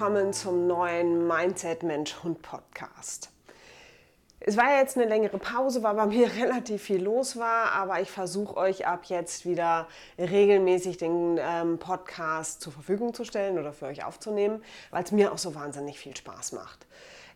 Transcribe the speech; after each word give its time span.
Willkommen 0.00 0.32
zum 0.32 0.66
neuen 0.66 1.28
Mindset 1.28 1.82
Mensch 1.82 2.22
Hund 2.22 2.40
Podcast. 2.40 3.28
Es 4.40 4.56
war 4.56 4.78
jetzt 4.78 4.96
eine 4.96 5.06
längere 5.06 5.36
Pause, 5.36 5.82
weil 5.82 5.94
bei 5.94 6.06
mir 6.06 6.32
relativ 6.36 6.84
viel 6.84 7.02
los 7.02 7.36
war, 7.36 7.72
aber 7.72 8.00
ich 8.00 8.10
versuche 8.10 8.56
euch 8.56 8.86
ab 8.86 9.04
jetzt 9.08 9.44
wieder 9.44 9.88
regelmäßig 10.18 10.96
den 10.96 11.38
ähm, 11.38 11.78
Podcast 11.78 12.62
zur 12.62 12.72
Verfügung 12.72 13.12
zu 13.12 13.24
stellen 13.24 13.58
oder 13.58 13.74
für 13.74 13.84
euch 13.84 14.02
aufzunehmen, 14.02 14.64
weil 14.90 15.04
es 15.04 15.12
mir 15.12 15.32
auch 15.32 15.38
so 15.38 15.54
wahnsinnig 15.54 15.98
viel 15.98 16.16
Spaß 16.16 16.52
macht. 16.52 16.86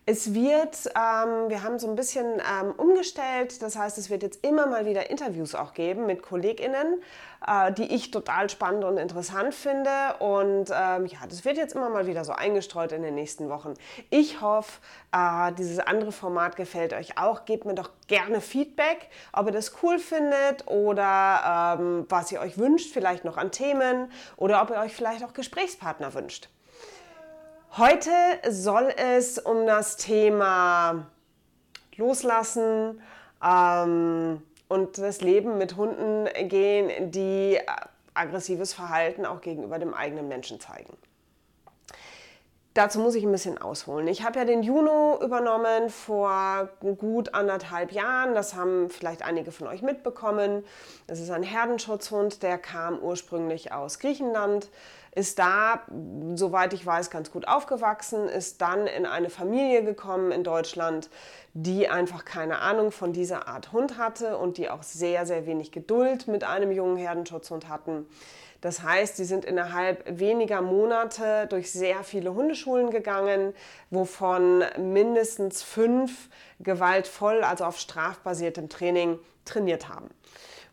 Es 0.07 0.35
wird, 0.35 0.87
ähm, 0.97 1.49
wir 1.49 1.63
haben 1.63 1.79
so 1.79 1.89
ein 1.89 1.97
bisschen 1.97 2.27
ähm, 2.41 2.73
umgestellt, 2.77 3.63
das 3.63 3.77
heißt, 3.77 3.97
es 3.97 4.11
wird 4.11 4.23
jetzt 4.23 4.45
immer 4.45 4.67
mal 4.67 4.85
wieder 4.85 5.09
Interviews 5.09 5.55
auch 5.55 5.73
geben 5.73 6.05
mit 6.05 6.23
KollegInnen, 6.23 7.03
äh, 7.47 7.73
die 7.73 7.95
ich 7.95 8.11
total 8.11 8.49
spannend 8.51 8.85
und 8.85 8.97
interessant 8.97 9.55
finde. 9.55 9.91
Und 10.19 10.71
ähm, 10.71 11.07
ja, 11.07 11.19
das 11.29 11.45
wird 11.45 11.57
jetzt 11.57 11.75
immer 11.75 11.91
mal 11.91 12.07
wieder 12.07 12.25
so 12.25 12.33
eingestreut 12.33 12.93
in 12.93 13.03
den 13.03 13.15
nächsten 13.15 13.49
Wochen. 13.49 13.75
Ich 14.11 14.41
hoffe, 14.41 14.81
äh, 15.13 15.53
dieses 15.53 15.79
andere 15.79 16.13
Format 16.13 16.57
gefällt 16.57 16.93
euch 16.93 17.19
auch. 17.19 17.45
Gebt 17.45 17.65
mir 17.65 17.75
doch 17.75 17.91
gerne 18.07 18.41
Feedback, 18.41 19.09
ob 19.33 19.47
ihr 19.47 19.53
das 19.53 19.75
cool 19.83 19.99
findet 19.99 20.67
oder 20.67 21.77
ähm, 21.79 22.07
was 22.09 22.33
ihr 22.33 22.41
euch 22.41 22.59
wünscht, 22.59 22.93
vielleicht 22.93 23.25
noch 23.25 23.37
an 23.37 23.51
Themen 23.51 24.11
oder 24.37 24.63
ob 24.63 24.71
ihr 24.71 24.79
euch 24.79 24.95
vielleicht 24.95 25.25
auch 25.25 25.33
Gesprächspartner 25.33 26.15
wünscht. 26.15 26.49
Heute 27.77 28.11
soll 28.49 28.95
es 28.97 29.39
um 29.39 29.67
das 29.67 29.97
Thema 29.97 31.07
Loslassen 31.97 33.03
ähm, 33.45 34.43
und 34.69 34.99
das 34.99 35.21
Leben 35.21 35.59
mit 35.59 35.77
Hunden 35.77 36.29
gehen, 36.49 37.11
die 37.11 37.59
aggressives 38.15 38.73
Verhalten 38.73 39.27
auch 39.27 39.41
gegenüber 39.41 39.79
dem 39.79 39.95
eigenen 39.95 40.29
Menschen 40.29 40.61
zeigen. 40.61 40.97
Dazu 42.75 42.99
muss 42.99 43.15
ich 43.15 43.23
ein 43.23 43.31
bisschen 43.31 43.57
ausholen. 43.57 44.09
Ich 44.09 44.25
habe 44.25 44.41
ja 44.41 44.45
den 44.45 44.65
Juno 44.65 45.21
übernommen 45.23 45.91
vor 45.91 46.71
gut 46.81 47.33
anderthalb 47.33 47.93
Jahren. 47.93 48.35
Das 48.35 48.57
haben 48.57 48.91
vielleicht 48.91 49.23
einige 49.23 49.53
von 49.53 49.69
euch 49.69 49.81
mitbekommen. 49.81 50.65
Das 51.07 51.21
ist 51.21 51.31
ein 51.31 51.45
Herdenschutzhund, 51.45 52.43
der 52.43 52.59
kam 52.59 52.99
ursprünglich 52.99 53.71
aus 53.71 54.01
Griechenland, 54.01 54.71
ist 55.15 55.39
da, 55.39 55.83
soweit 56.35 56.73
ich 56.73 56.85
weiß, 56.85 57.11
ganz 57.11 57.31
gut 57.31 57.47
aufgewachsen, 57.47 58.29
ist 58.29 58.61
dann 58.61 58.89
in 58.89 59.07
eine 59.07 59.31
Familie 59.31 59.85
gekommen 59.85 60.33
in 60.33 60.43
Deutschland, 60.43 61.11
die 61.53 61.89
einfach 61.89 62.25
keine 62.25 62.59
Ahnung 62.59 62.91
von 62.91 63.13
dieser 63.13 63.47
Art 63.47 63.71
Hund 63.71 63.99
hatte 63.99 64.37
und 64.37 64.59
die 64.59 64.69
auch 64.69 64.83
sehr, 64.83 65.27
sehr 65.27 65.47
wenig 65.47 65.71
Geduld 65.71 66.27
mit 66.27 66.43
einem 66.43 66.73
jungen 66.73 66.97
Herdenschutzhund 66.97 67.69
hatten. 67.69 68.09
Das 68.65 68.83
heißt, 68.83 69.19
sie 69.19 69.27
sind 69.27 69.45
innerhalb 69.45 70.19
weniger 70.19 70.63
Monate 70.63 71.47
durch 71.51 71.71
sehr 71.71 72.03
viele 72.03 72.33
Hundeschulen 72.33 72.89
gegangen, 72.89 73.53
wovon 73.91 74.65
mindestens 74.79 75.63
fünf 75.63 76.31
gewaltvoll, 76.61 77.45
also 77.45 77.67
auf 77.67 77.79
strafbasiertem 77.79 78.71
Training 78.71 79.19
trainiert 79.45 79.91
haben. 79.91 80.09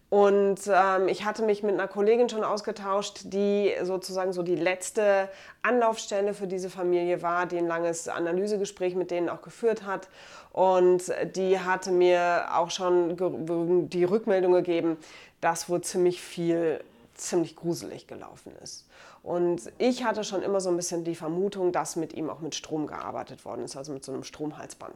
Und 0.08 0.62
ähm, 0.74 1.10
ich 1.10 1.26
hatte 1.26 1.44
mich 1.44 1.64
mit 1.64 1.74
einer 1.74 1.90
Kollegin 1.90 2.30
schon 2.30 2.46
ausgetauscht, 2.46 3.24
die 3.26 3.74
sozusagen 3.82 4.32
so 4.32 4.42
die 4.42 4.56
letzte 4.56 5.28
Anlaufstelle 5.62 6.34
für 6.34 6.48
diese 6.48 6.70
Familie 6.70 7.22
war, 7.22 7.46
die 7.46 7.58
ein 7.58 7.68
langes 7.68 8.08
Analysegespräch 8.08 8.96
mit 8.96 9.12
denen 9.12 9.28
auch 9.28 9.42
geführt 9.42 9.86
hat. 9.86 10.08
Und 10.54 11.14
die 11.36 11.60
hatte 11.60 11.92
mir 11.92 12.46
auch 12.56 12.72
schon 12.72 13.90
die 13.90 14.04
Rückmeldung 14.06 14.54
gegeben, 14.54 14.98
dass 15.42 15.70
wohl 15.70 15.82
ziemlich 15.82 16.22
viel, 16.22 16.82
ziemlich 17.22 17.56
gruselig 17.56 18.08
gelaufen 18.08 18.54
ist. 18.64 18.86
Und 19.24 19.72
ich 19.78 20.04
hatte 20.04 20.24
schon 20.24 20.42
immer 20.42 20.60
so 20.60 20.70
ein 20.70 20.76
bisschen 20.76 21.04
die 21.04 21.16
Vermutung, 21.16 21.72
dass 21.72 21.96
mit 21.96 22.14
ihm 22.14 22.30
auch 22.30 22.40
mit 22.40 22.56
Strom 22.56 22.88
gearbeitet 22.88 23.46
worden 23.46 23.64
ist, 23.64 23.78
also 23.78 23.94
mit 23.94 24.04
so 24.04 24.12
einem 24.12 24.24
Stromhalsband. 24.24 24.96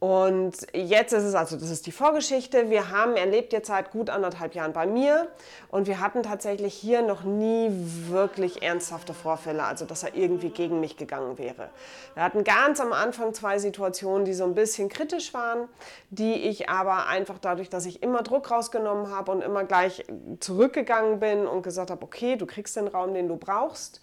Und 0.00 0.54
jetzt 0.72 1.12
ist 1.12 1.24
es 1.24 1.34
also, 1.34 1.56
das 1.56 1.70
ist 1.70 1.86
die 1.86 1.92
Vorgeschichte. 1.92 2.70
Wir 2.70 2.92
haben, 2.92 3.16
er 3.16 3.26
lebt 3.26 3.52
jetzt 3.52 3.66
seit 3.66 3.90
gut 3.90 4.10
anderthalb 4.10 4.54
Jahren 4.54 4.72
bei 4.72 4.86
mir 4.86 5.26
und 5.72 5.88
wir 5.88 5.98
hatten 5.98 6.22
tatsächlich 6.22 6.72
hier 6.74 7.02
noch 7.02 7.24
nie 7.24 7.68
wirklich 8.06 8.62
ernsthafte 8.62 9.12
Vorfälle, 9.12 9.64
also 9.64 9.86
dass 9.86 10.04
er 10.04 10.14
irgendwie 10.14 10.50
gegen 10.50 10.78
mich 10.78 10.96
gegangen 10.96 11.36
wäre. 11.36 11.70
Wir 12.14 12.22
hatten 12.22 12.44
ganz 12.44 12.78
am 12.78 12.92
Anfang 12.92 13.34
zwei 13.34 13.58
Situationen, 13.58 14.24
die 14.24 14.34
so 14.34 14.44
ein 14.44 14.54
bisschen 14.54 14.88
kritisch 14.88 15.34
waren, 15.34 15.68
die 16.10 16.34
ich 16.48 16.68
aber 16.68 17.08
einfach 17.08 17.40
dadurch, 17.40 17.68
dass 17.68 17.84
ich 17.84 18.00
immer 18.00 18.22
Druck 18.22 18.52
rausgenommen 18.52 19.10
habe 19.10 19.32
und 19.32 19.42
immer 19.42 19.64
gleich 19.64 20.04
zurückgegangen 20.38 21.18
bin 21.18 21.44
und 21.44 21.62
gesagt 21.62 21.90
habe, 21.90 22.04
okay, 22.04 22.36
du 22.36 22.46
kriegst 22.46 22.76
den 22.76 22.86
Raum, 22.86 23.14
den 23.14 23.26
du 23.26 23.36
brauchst, 23.36 24.00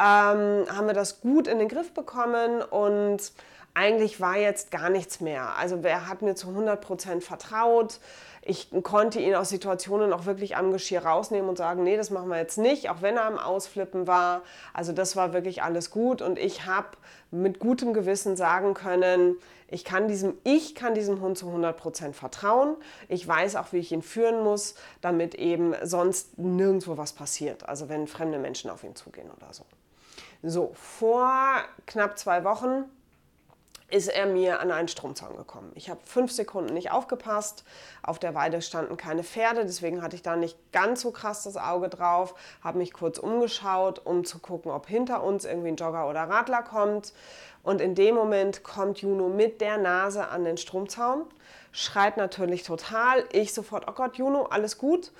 ähm, 0.00 0.64
haben 0.74 0.86
wir 0.86 0.94
das 0.94 1.20
gut 1.20 1.46
in 1.48 1.58
den 1.58 1.68
Griff 1.68 1.92
bekommen 1.92 2.62
und 2.62 3.32
eigentlich 3.74 4.20
war 4.20 4.36
jetzt 4.36 4.70
gar 4.70 4.88
nichts 4.88 5.20
mehr. 5.20 5.56
Also 5.56 5.76
er 5.82 6.08
hat 6.08 6.22
mir 6.22 6.36
zu 6.36 6.48
100 6.48 6.80
Prozent 6.80 7.24
vertraut. 7.24 7.98
Ich 8.40 8.70
konnte 8.82 9.18
ihn 9.18 9.34
aus 9.34 9.48
Situationen 9.48 10.12
auch 10.12 10.26
wirklich 10.26 10.56
am 10.56 10.70
Geschirr 10.70 11.04
rausnehmen 11.04 11.48
und 11.48 11.58
sagen, 11.58 11.82
nee, 11.82 11.96
das 11.96 12.10
machen 12.10 12.28
wir 12.28 12.36
jetzt 12.36 12.58
nicht, 12.58 12.88
auch 12.90 13.02
wenn 13.02 13.16
er 13.16 13.24
am 13.24 13.38
Ausflippen 13.38 14.06
war. 14.06 14.42
Also 14.72 14.92
das 14.92 15.16
war 15.16 15.32
wirklich 15.32 15.62
alles 15.62 15.90
gut 15.90 16.22
und 16.22 16.38
ich 16.38 16.66
habe 16.66 16.88
mit 17.32 17.58
gutem 17.58 17.94
Gewissen 17.94 18.36
sagen 18.36 18.74
können, 18.74 19.36
ich 19.66 19.84
kann 19.84 20.06
diesem, 20.06 20.34
ich 20.44 20.76
kann 20.76 20.94
diesem 20.94 21.20
Hund 21.20 21.36
zu 21.36 21.48
100 21.48 21.76
Prozent 21.76 22.14
vertrauen. 22.14 22.76
Ich 23.08 23.26
weiß 23.26 23.56
auch, 23.56 23.72
wie 23.72 23.78
ich 23.78 23.90
ihn 23.90 24.02
führen 24.02 24.44
muss, 24.44 24.76
damit 25.00 25.34
eben 25.34 25.74
sonst 25.82 26.38
nirgendwo 26.38 26.96
was 26.96 27.12
passiert. 27.12 27.68
Also 27.68 27.88
wenn 27.88 28.06
fremde 28.06 28.38
Menschen 28.38 28.70
auf 28.70 28.84
ihn 28.84 28.94
zugehen 28.94 29.30
oder 29.36 29.52
so. 29.52 29.64
So, 30.42 30.72
vor 30.74 31.56
knapp 31.86 32.18
zwei 32.18 32.44
Wochen 32.44 32.84
ist 33.90 34.08
er 34.08 34.26
mir 34.26 34.60
an 34.60 34.70
einen 34.70 34.88
Stromzaun 34.88 35.36
gekommen. 35.36 35.70
Ich 35.74 35.90
habe 35.90 36.00
fünf 36.04 36.32
Sekunden 36.32 36.74
nicht 36.74 36.90
aufgepasst. 36.90 37.64
Auf 38.02 38.18
der 38.18 38.34
Weide 38.34 38.62
standen 38.62 38.96
keine 38.96 39.22
Pferde, 39.22 39.64
deswegen 39.64 40.02
hatte 40.02 40.16
ich 40.16 40.22
da 40.22 40.36
nicht 40.36 40.56
ganz 40.72 41.02
so 41.02 41.10
krass 41.10 41.44
das 41.44 41.56
Auge 41.56 41.88
drauf. 41.88 42.34
Habe 42.62 42.78
mich 42.78 42.92
kurz 42.92 43.18
umgeschaut, 43.18 44.00
um 44.04 44.24
zu 44.24 44.38
gucken, 44.38 44.70
ob 44.70 44.86
hinter 44.86 45.22
uns 45.22 45.44
irgendwie 45.44 45.68
ein 45.68 45.76
Jogger 45.76 46.08
oder 46.08 46.22
Radler 46.22 46.62
kommt. 46.62 47.12
Und 47.62 47.80
in 47.80 47.94
dem 47.94 48.14
Moment 48.14 48.62
kommt 48.62 48.98
Juno 49.00 49.28
mit 49.28 49.60
der 49.60 49.78
Nase 49.78 50.28
an 50.28 50.44
den 50.44 50.58
Stromzaun, 50.58 51.24
schreit 51.72 52.16
natürlich 52.16 52.62
total. 52.62 53.24
Ich 53.32 53.54
sofort, 53.54 53.86
oh 53.88 53.92
Gott, 53.92 54.16
Juno, 54.16 54.44
alles 54.44 54.76
gut. 54.76 55.12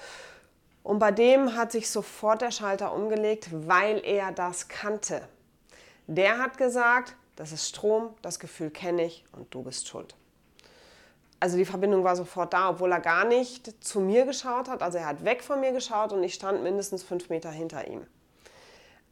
Und 0.83 0.99
bei 0.99 1.11
dem 1.11 1.57
hat 1.57 1.73
sich 1.73 1.91
sofort 1.91 2.43
der 2.43 2.51
Schalter 2.51 2.93
umgelegt, 2.95 3.49
weil 3.51 4.05
er 4.05 4.33
das 4.33 4.69
kannte. 4.69 5.27
Der 6.07 6.39
hat 6.39 6.59
gesagt, 6.59 7.17
das 7.37 7.53
ist 7.53 7.69
Strom, 7.69 8.15
das 8.23 8.39
Gefühl 8.39 8.71
kenne 8.71 9.05
ich 9.05 9.25
und 9.33 9.53
du 9.53 9.63
bist 9.63 9.89
schuld. 9.89 10.15
Also 11.41 11.57
die 11.57 11.65
Verbindung 11.65 12.05
war 12.05 12.17
sofort 12.17 12.53
da, 12.53 12.71
obwohl 12.71 12.93
er 12.93 13.01
gar 13.01 13.25
nicht 13.25 13.85
zu 13.85 14.01
mir 14.01 14.25
geschaut 14.25 14.69
hat. 14.69 14.83
Also 14.83 14.99
er 14.99 15.07
hat 15.07 15.25
weg 15.25 15.43
von 15.43 15.61
mir 15.61 15.73
geschaut 15.73 16.13
und 16.13 16.23
ich 16.23 16.35
stand 16.35 16.63
mindestens 16.63 17.03
fünf 17.03 17.29
Meter 17.29 17.51
hinter 17.51 17.87
ihm. 17.87 18.07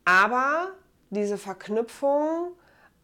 Aber 0.05 0.69
diese 1.11 1.37
Verknüpfung 1.37 2.53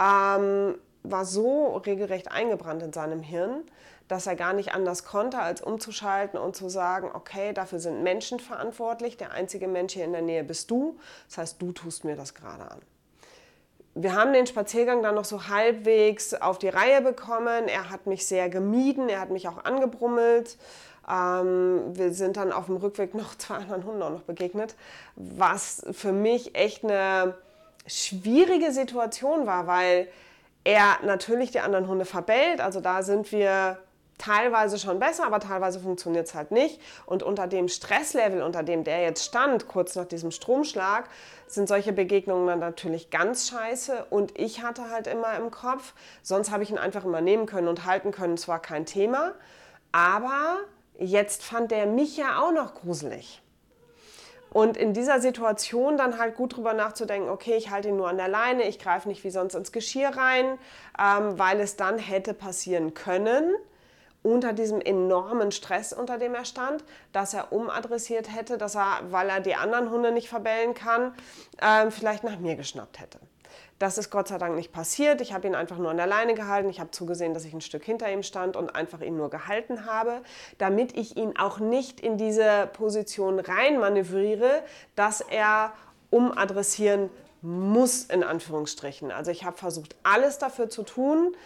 ähm, 0.00 0.78
war 1.02 1.24
so 1.24 1.76
regelrecht 1.76 2.30
eingebrannt 2.30 2.82
in 2.82 2.92
seinem 2.92 3.20
Hirn, 3.20 3.64
dass 4.06 4.26
er 4.26 4.36
gar 4.36 4.54
nicht 4.54 4.72
anders 4.72 5.04
konnte, 5.04 5.40
als 5.40 5.60
umzuschalten 5.60 6.38
und 6.38 6.56
zu 6.56 6.70
sagen, 6.70 7.10
okay, 7.12 7.52
dafür 7.52 7.80
sind 7.80 8.02
Menschen 8.02 8.40
verantwortlich, 8.40 9.18
der 9.18 9.32
einzige 9.32 9.68
Mensch 9.68 9.92
hier 9.92 10.04
in 10.04 10.12
der 10.12 10.22
Nähe 10.22 10.44
bist 10.44 10.70
du, 10.70 10.98
das 11.28 11.38
heißt, 11.38 11.62
du 11.62 11.72
tust 11.72 12.04
mir 12.04 12.16
das 12.16 12.34
gerade 12.34 12.70
an 12.70 12.80
wir 14.00 14.14
haben 14.14 14.32
den 14.32 14.46
Spaziergang 14.46 15.02
dann 15.02 15.16
noch 15.16 15.24
so 15.24 15.48
halbwegs 15.48 16.32
auf 16.32 16.58
die 16.58 16.68
Reihe 16.68 17.02
bekommen. 17.02 17.66
Er 17.66 17.90
hat 17.90 18.06
mich 18.06 18.26
sehr 18.26 18.48
gemieden, 18.48 19.08
er 19.08 19.20
hat 19.20 19.30
mich 19.30 19.48
auch 19.48 19.64
angebrummelt. 19.64 20.56
Ähm, 21.10 21.96
wir 21.96 22.12
sind 22.12 22.36
dann 22.36 22.52
auf 22.52 22.66
dem 22.66 22.76
Rückweg 22.76 23.14
noch 23.14 23.34
zwei 23.38 23.56
anderen 23.56 23.84
Hunden 23.84 24.02
auch 24.02 24.10
noch 24.10 24.22
begegnet, 24.22 24.76
was 25.16 25.84
für 25.90 26.12
mich 26.12 26.54
echt 26.54 26.84
eine 26.84 27.34
schwierige 27.88 28.70
Situation 28.70 29.46
war, 29.46 29.66
weil 29.66 30.08
er 30.62 30.98
natürlich 31.04 31.50
die 31.50 31.60
anderen 31.60 31.88
Hunde 31.88 32.04
verbellt. 32.04 32.60
Also 32.60 32.80
da 32.80 33.02
sind 33.02 33.32
wir 33.32 33.78
teilweise 34.18 34.78
schon 34.78 34.98
besser, 34.98 35.24
aber 35.24 35.40
teilweise 35.40 35.80
funktioniert 35.80 36.26
es 36.26 36.34
halt 36.34 36.50
nicht. 36.50 36.80
Und 37.06 37.22
unter 37.22 37.46
dem 37.46 37.68
Stresslevel, 37.68 38.42
unter 38.42 38.62
dem 38.62 38.84
der 38.84 39.02
jetzt 39.02 39.24
stand, 39.24 39.68
kurz 39.68 39.94
nach 39.94 40.04
diesem 40.04 40.30
Stromschlag, 40.30 41.08
sind 41.46 41.68
solche 41.68 41.92
Begegnungen 41.92 42.46
dann 42.46 42.58
natürlich 42.58 43.10
ganz 43.10 43.48
scheiße. 43.48 44.06
Und 44.10 44.38
ich 44.38 44.62
hatte 44.62 44.90
halt 44.90 45.06
immer 45.06 45.36
im 45.36 45.50
Kopf, 45.50 45.94
sonst 46.22 46.50
habe 46.50 46.62
ich 46.62 46.70
ihn 46.70 46.78
einfach 46.78 47.04
immer 47.04 47.20
nehmen 47.20 47.46
können 47.46 47.68
und 47.68 47.86
halten 47.86 48.10
können, 48.10 48.34
es 48.34 48.48
war 48.48 48.60
kein 48.60 48.84
Thema. 48.84 49.32
Aber 49.92 50.58
jetzt 50.98 51.42
fand 51.42 51.70
der 51.70 51.86
mich 51.86 52.16
ja 52.16 52.40
auch 52.40 52.52
noch 52.52 52.74
gruselig. 52.74 53.40
Und 54.50 54.76
in 54.76 54.94
dieser 54.94 55.20
Situation 55.20 55.96
dann 55.96 56.18
halt 56.18 56.34
gut 56.34 56.56
drüber 56.56 56.72
nachzudenken, 56.72 57.28
okay, 57.28 57.54
ich 57.56 57.70
halte 57.70 57.88
ihn 57.88 57.96
nur 57.96 58.08
an 58.08 58.16
der 58.16 58.28
Leine, 58.28 58.66
ich 58.66 58.78
greife 58.78 59.08
nicht 59.08 59.22
wie 59.22 59.30
sonst 59.30 59.54
ins 59.54 59.72
Geschirr 59.72 60.08
rein, 60.08 60.58
ähm, 60.98 61.38
weil 61.38 61.60
es 61.60 61.76
dann 61.76 61.98
hätte 61.98 62.32
passieren 62.32 62.94
können, 62.94 63.54
unter 64.28 64.52
diesem 64.52 64.80
enormen 64.80 65.52
Stress, 65.52 65.92
unter 65.92 66.18
dem 66.18 66.34
er 66.34 66.44
stand, 66.44 66.84
dass 67.12 67.34
er 67.34 67.52
umadressiert 67.52 68.34
hätte, 68.34 68.58
dass 68.58 68.74
er, 68.74 69.00
weil 69.10 69.28
er 69.28 69.40
die 69.40 69.54
anderen 69.54 69.90
Hunde 69.90 70.12
nicht 70.12 70.28
verbellen 70.28 70.74
kann, 70.74 71.14
äh, 71.60 71.90
vielleicht 71.90 72.24
nach 72.24 72.38
mir 72.38 72.54
geschnappt 72.54 73.00
hätte. 73.00 73.18
Das 73.78 73.96
ist 73.96 74.10
Gott 74.10 74.28
sei 74.28 74.38
Dank 74.38 74.56
nicht 74.56 74.72
passiert. 74.72 75.20
Ich 75.20 75.32
habe 75.32 75.46
ihn 75.46 75.54
einfach 75.54 75.78
nur 75.78 75.90
an 75.90 75.96
der 75.96 76.08
Leine 76.08 76.34
gehalten. 76.34 76.68
Ich 76.68 76.80
habe 76.80 76.90
zugesehen, 76.90 77.32
dass 77.32 77.44
ich 77.44 77.52
ein 77.54 77.60
Stück 77.60 77.84
hinter 77.84 78.10
ihm 78.12 78.24
stand 78.24 78.56
und 78.56 78.74
einfach 78.74 79.00
ihn 79.00 79.16
nur 79.16 79.30
gehalten 79.30 79.86
habe, 79.86 80.20
damit 80.58 80.96
ich 80.98 81.16
ihn 81.16 81.38
auch 81.38 81.60
nicht 81.60 82.00
in 82.00 82.18
diese 82.18 82.68
Position 82.72 83.38
reinmanövriere, 83.38 84.62
dass 84.96 85.20
er 85.20 85.72
umadressieren 86.10 87.08
muss, 87.40 88.02
in 88.04 88.24
Anführungsstrichen. 88.24 89.12
Also 89.12 89.30
ich 89.30 89.44
habe 89.44 89.56
versucht, 89.56 89.94
alles 90.02 90.38
dafür 90.38 90.68
zu 90.68 90.82
tun, 90.82 91.36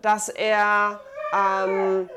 dass 0.00 0.30
er 0.30 1.00
ähm, 1.32 2.08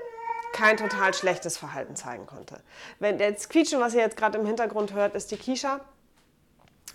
kein 0.55 0.77
total 0.77 1.13
schlechtes 1.13 1.57
Verhalten 1.57 1.97
zeigen 1.97 2.25
konnte. 2.25 2.61
Wenn 2.99 3.17
das 3.17 3.49
Quietschen, 3.49 3.81
was 3.81 3.93
ihr 3.93 3.99
jetzt 3.99 4.15
gerade 4.15 4.37
im 4.37 4.45
Hintergrund 4.45 4.93
hört, 4.93 5.13
ist 5.13 5.29
die 5.31 5.35
Kisha. 5.35 5.81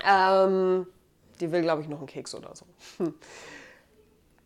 Ähm, 0.02 0.86
die 1.40 1.52
will, 1.52 1.60
glaube 1.60 1.82
ich, 1.82 1.88
noch 1.88 1.98
einen 1.98 2.06
Keks 2.06 2.34
oder 2.34 2.54
so. 2.54 2.64
Hm. 2.96 3.14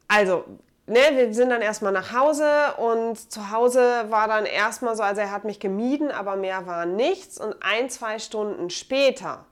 Also, 0.09 0.45
ne, 0.87 0.99
wir 1.15 1.33
sind 1.33 1.51
dann 1.51 1.63
erstmal 1.63 1.93
nach 1.93 2.13
Hause 2.13 2.75
und 2.79 3.17
zu 3.31 3.53
Hause 3.53 4.07
war 4.09 4.27
dann 4.27 4.47
erstmal 4.47 4.97
so, 4.97 5.05
also 5.05 5.21
er 5.21 5.31
hat 5.31 5.45
mich 5.45 5.61
gemieden, 5.61 6.11
aber 6.11 6.35
mehr 6.35 6.67
war 6.67 6.85
nichts. 6.85 7.41
Und 7.41 7.55
ein, 7.61 7.91
zwei 7.91 8.19
Stunden 8.19 8.69
später 8.69 9.45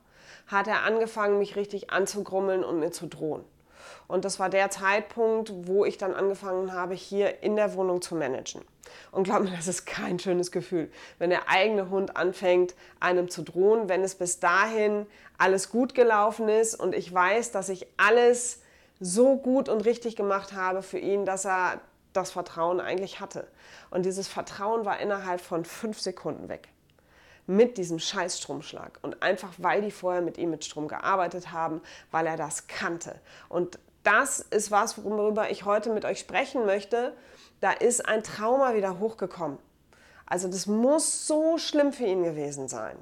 hat 0.49 0.67
er 0.67 0.83
angefangen, 0.83 1.39
mich 1.39 1.55
richtig 1.55 1.91
anzugrummeln 1.91 2.65
und 2.65 2.81
mir 2.81 2.91
zu 2.91 3.07
drohen. 3.07 3.45
Und 4.09 4.25
das 4.25 4.39
war 4.39 4.49
der 4.49 4.71
Zeitpunkt, 4.71 5.53
wo 5.67 5.85
ich 5.85 5.99
dann 5.99 6.15
angefangen 6.15 6.73
habe, 6.73 6.95
hier 6.95 7.43
in 7.43 7.57
der 7.57 7.75
Wohnung 7.75 8.03
zu 8.03 8.15
managen. 8.15 8.63
Und 9.11 9.25
glaub 9.25 9.43
mir, 9.43 9.51
das 9.51 9.69
ist 9.69 9.87
kein 9.87 10.19
schönes 10.19 10.51
Gefühl, 10.51 10.91
wenn 11.19 11.31
der 11.31 11.49
eigene 11.49 11.89
Hund 11.91 12.17
anfängt, 12.17 12.75
einem 13.01 13.31
zu 13.31 13.43
drohen, 13.43 13.89
wenn 13.89 14.03
es 14.03 14.15
bis 14.15 14.41
dahin 14.41 15.07
alles 15.39 15.71
gut 15.71 15.95
gelaufen 15.95 16.49
ist 16.49 16.75
und 16.75 16.95
ich 16.95 17.13
weiß, 17.13 17.53
dass 17.53 17.69
ich 17.69 17.87
alles 17.97 18.61
so 19.01 19.37
gut 19.37 19.69
und 19.69 19.85
richtig 19.85 20.17
gemacht 20.17 20.53
habe 20.53 20.83
für 20.83 20.99
ihn, 20.99 21.25
dass 21.25 21.45
er 21.45 21.81
das 22.13 22.31
Vertrauen 22.31 22.81
eigentlich 22.81 23.21
hatte. 23.21 23.47
Und 23.91 24.05
dieses 24.05 24.29
Vertrauen 24.29 24.85
war 24.85 25.01
innerhalb 25.01 25.41
von 25.41 25.65
fünf 25.65 26.01
Sekunden 26.01 26.49
weg 26.49 26.69
mit 27.47 27.79
diesem 27.79 27.99
Scheißstromschlag. 27.99 28.99
Und 29.03 29.23
einfach, 29.23 29.53
weil 29.59 29.83
die 29.83 29.91
vorher 29.91 30.23
mit 30.23 30.39
ihm 30.39 30.51
mit 30.51 30.65
Strom 30.65 30.89
gearbeitet 30.89 31.53
haben, 31.53 31.81
weil 32.11 32.27
er 32.27 32.37
das 32.37 32.67
kannte. 32.67 33.21
Und 33.49 33.79
das 34.03 34.41
ist 34.41 34.71
was, 34.71 35.03
worüber 35.05 35.51
ich 35.51 35.65
heute 35.65 35.91
mit 35.91 36.05
euch 36.05 36.19
sprechen 36.19 36.67
möchte. 36.67 37.15
Da 37.61 37.73
ist 37.73 38.07
ein 38.07 38.23
Trauma 38.23 38.75
wieder 38.75 38.99
hochgekommen. 38.99 39.59
Also 40.27 40.49
das 40.49 40.67
muss 40.67 41.27
so 41.27 41.59
schlimm 41.59 41.93
für 41.93 42.05
ihn 42.05 42.23
gewesen 42.23 42.67
sein, 42.67 42.97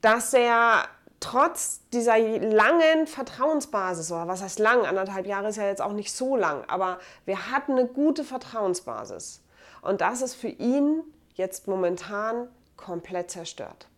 dass 0.00 0.32
er 0.32 0.84
trotz 1.20 1.80
dieser 1.92 2.18
langen 2.18 3.06
Vertrauensbasis, 3.06 4.10
oder 4.12 4.28
was 4.28 4.40
heißt 4.40 4.58
lang, 4.58 4.86
anderthalb 4.86 5.26
Jahre 5.26 5.48
ist 5.48 5.56
ja 5.56 5.66
jetzt 5.66 5.82
auch 5.82 5.92
nicht 5.92 6.12
so 6.14 6.36
lang, 6.36 6.64
aber 6.68 6.98
wir 7.24 7.50
hatten 7.50 7.72
eine 7.72 7.86
gute 7.86 8.24
Vertrauensbasis. 8.24 9.42
Und 9.82 10.00
das 10.00 10.22
ist 10.22 10.34
für 10.34 10.48
ihn 10.48 11.02
jetzt 11.34 11.68
momentan 11.68 12.48
komplett 12.78 13.30
zerstört. 13.30 13.88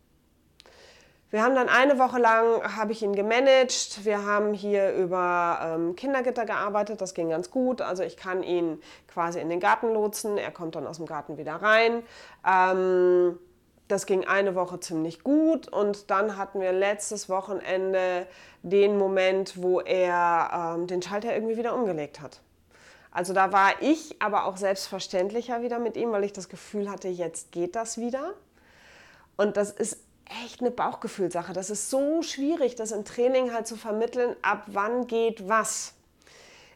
Wir 1.30 1.44
haben 1.44 1.54
dann 1.54 1.68
eine 1.68 2.00
Woche 2.00 2.18
lang, 2.18 2.76
habe 2.76 2.90
ich 2.90 3.02
ihn 3.02 3.14
gemanagt. 3.14 4.04
Wir 4.04 4.26
haben 4.26 4.52
hier 4.52 4.92
über 4.94 5.60
ähm, 5.62 5.94
Kindergitter 5.94 6.44
gearbeitet, 6.44 7.00
das 7.00 7.14
ging 7.14 7.28
ganz 7.28 7.52
gut. 7.52 7.82
Also 7.82 8.02
ich 8.02 8.16
kann 8.16 8.42
ihn 8.42 8.82
quasi 9.06 9.38
in 9.38 9.48
den 9.48 9.60
Garten 9.60 9.92
lotsen, 9.92 10.36
er 10.38 10.50
kommt 10.50 10.74
dann 10.74 10.88
aus 10.88 10.96
dem 10.96 11.06
Garten 11.06 11.38
wieder 11.38 11.54
rein. 11.54 12.02
Ähm, 12.44 13.38
das 13.86 14.06
ging 14.06 14.24
eine 14.24 14.56
Woche 14.56 14.80
ziemlich 14.80 15.22
gut 15.22 15.68
und 15.68 16.10
dann 16.10 16.36
hatten 16.36 16.60
wir 16.60 16.72
letztes 16.72 17.28
Wochenende 17.28 18.26
den 18.62 18.98
Moment, 18.98 19.62
wo 19.62 19.80
er 19.80 20.74
ähm, 20.76 20.88
den 20.88 21.00
Schalter 21.00 21.32
irgendwie 21.32 21.56
wieder 21.56 21.74
umgelegt 21.74 22.20
hat. 22.20 22.40
Also 23.12 23.32
da 23.32 23.52
war 23.52 23.70
ich 23.80 24.16
aber 24.20 24.46
auch 24.46 24.56
selbstverständlicher 24.56 25.62
wieder 25.62 25.78
mit 25.78 25.96
ihm, 25.96 26.10
weil 26.12 26.24
ich 26.24 26.32
das 26.32 26.48
Gefühl 26.48 26.90
hatte, 26.90 27.08
jetzt 27.08 27.52
geht 27.52 27.76
das 27.76 27.98
wieder. 27.98 28.34
Und 29.40 29.56
das 29.56 29.70
ist 29.70 29.96
echt 30.44 30.60
eine 30.60 30.70
Bauchgefühlsache. 30.70 31.54
Das 31.54 31.70
ist 31.70 31.88
so 31.88 32.20
schwierig, 32.20 32.74
das 32.74 32.92
im 32.92 33.06
Training 33.06 33.54
halt 33.54 33.66
zu 33.66 33.74
vermitteln, 33.74 34.36
ab 34.42 34.64
wann 34.66 35.06
geht 35.06 35.48
was. 35.48 35.94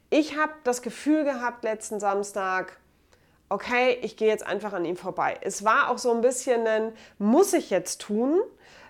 Ich 0.09 0.39
habe 0.39 0.55
das 0.65 0.81
Gefühl 0.81 1.25
gehabt 1.25 1.63
letzten 1.63 2.01
Samstag, 2.01 2.79
okay, 3.51 3.99
ich 4.01 4.17
gehe 4.17 4.29
jetzt 4.29 4.47
einfach 4.47 4.73
an 4.73 4.87
ihm 4.87 4.97
vorbei. 4.97 5.37
Es 5.43 5.63
war 5.63 5.91
auch 5.91 5.99
so 5.99 6.11
ein 6.13 6.23
bisschen 6.23 6.67
ein, 6.67 6.95
muss 7.19 7.53
ich 7.53 7.69
jetzt 7.69 8.01
tun, 8.01 8.41